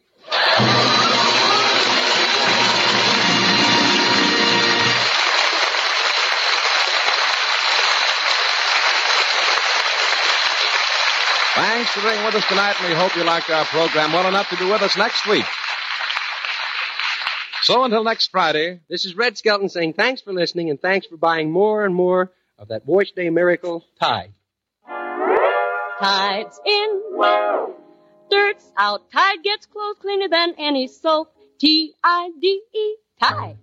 [11.55, 14.49] Thanks for being with us tonight, and we hope you liked our program well enough
[14.51, 15.45] to be with us next week.
[17.63, 21.17] So until next Friday, This is Red Skelton saying thanks for listening and thanks for
[21.17, 24.33] buying more and more of that Wash Day Miracle Tide.
[26.01, 27.03] Tide's in.
[28.31, 29.11] Dirt's out.
[29.13, 31.37] Tide gets clothes cleaner than any soap.
[31.61, 32.97] T-I-D-E.
[33.23, 33.59] Tide.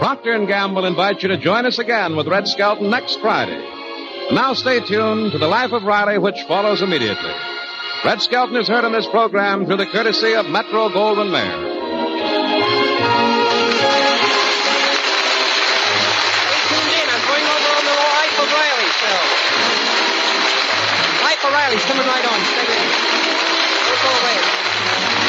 [0.00, 3.62] Procter & Gamble invites you to join us again with Red Skelton next Friday.
[4.28, 7.34] And now stay tuned to The Life of Riley, which follows immediately.
[8.02, 11.54] Red Skelton is heard on this program through the courtesy of Metro Goldwyn Mayer.
[21.22, 22.40] Life of Riley's coming right on.
[22.40, 22.64] Stay.
[23.84, 25.19] Don't go away.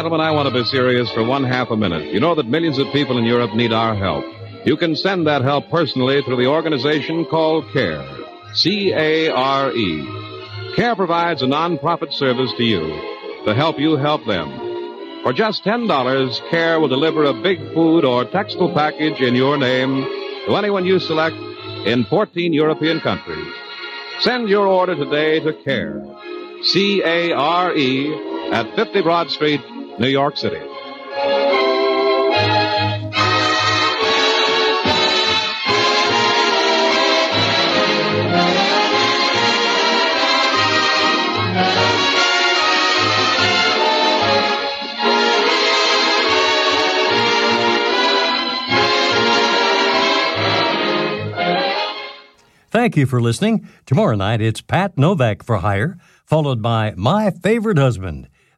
[0.00, 2.10] Gentlemen, I want to be serious for one half a minute.
[2.10, 4.24] You know that millions of people in Europe need our help.
[4.64, 8.02] You can send that help personally through the organization called CARE.
[8.54, 10.08] C-A-R-E.
[10.74, 12.80] CARE provides a non-profit service to you
[13.44, 14.48] to help you help them.
[15.22, 20.02] For just $10, CARE will deliver a big food or textile package in your name
[20.46, 21.36] to anyone you select
[21.84, 23.52] in 14 European countries.
[24.20, 26.02] Send your order today to CARE.
[26.62, 29.60] C-A-R-E at 50 Broad Street,
[30.00, 30.56] New York City.
[52.70, 53.68] Thank you for listening.
[53.84, 58.28] Tomorrow night, it's Pat Novak for hire, followed by My Favorite Husband.